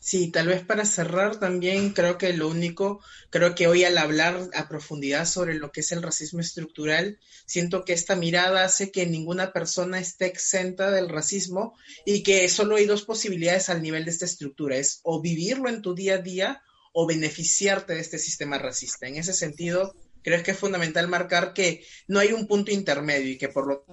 [0.00, 4.50] Sí, tal vez para cerrar también creo que lo único, creo que hoy al hablar
[4.54, 9.06] a profundidad sobre lo que es el racismo estructural, siento que esta mirada hace que
[9.06, 11.74] ninguna persona esté exenta del racismo
[12.04, 15.82] y que solo hay dos posibilidades al nivel de esta estructura, es o vivirlo en
[15.82, 16.62] tu día a día
[16.98, 19.06] o beneficiarte de este sistema racista.
[19.06, 23.36] En ese sentido, creo que es fundamental marcar que no hay un punto intermedio y
[23.36, 23.84] que por lo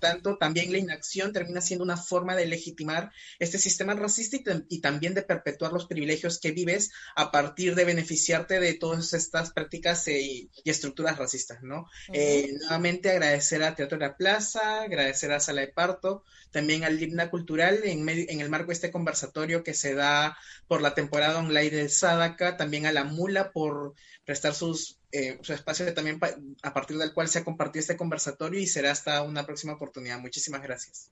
[0.00, 4.36] tanto, también la inacción termina siendo una forma de legitimar este sistema racista
[4.68, 9.52] y, también de perpetuar los privilegios que vives a partir de beneficiarte de todas estas
[9.52, 11.86] prácticas e, y, estructuras racistas, ¿no?
[12.12, 17.00] Eh, nuevamente agradecer a Teatro de la Plaza, agradecer a Sala de Parto, también al
[17.00, 20.36] Himna Cultural en, en el marco de este conversatorio que se da
[20.66, 23.94] por la temporada online del Sadaka, también a la Mula por
[24.24, 26.20] prestar sus eh, su espacio también
[26.62, 30.18] a partir del cual se ha compartido este conversatorio y será hasta una próxima oportunidad.
[30.18, 31.10] Muchísimas gracias.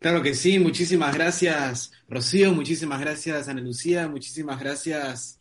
[0.00, 5.38] Claro que sí, muchísimas gracias Rocío, muchísimas gracias Ana Lucía, muchísimas gracias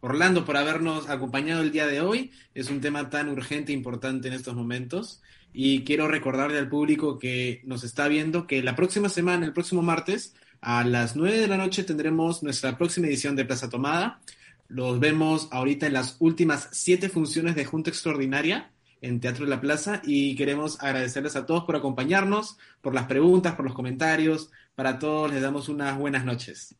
[0.00, 2.30] Orlando por habernos acompañado el día de hoy.
[2.54, 5.22] Es un tema tan urgente e importante en estos momentos.
[5.52, 9.82] Y quiero recordarle al público que nos está viendo que la próxima semana, el próximo
[9.82, 14.20] martes, a las 9 de la noche tendremos nuestra próxima edición de Plaza Tomada.
[14.68, 19.60] Los vemos ahorita en las últimas siete funciones de Junta Extraordinaria en Teatro de la
[19.60, 24.50] Plaza y queremos agradecerles a todos por acompañarnos, por las preguntas, por los comentarios.
[24.74, 26.74] Para todos les damos unas buenas noches.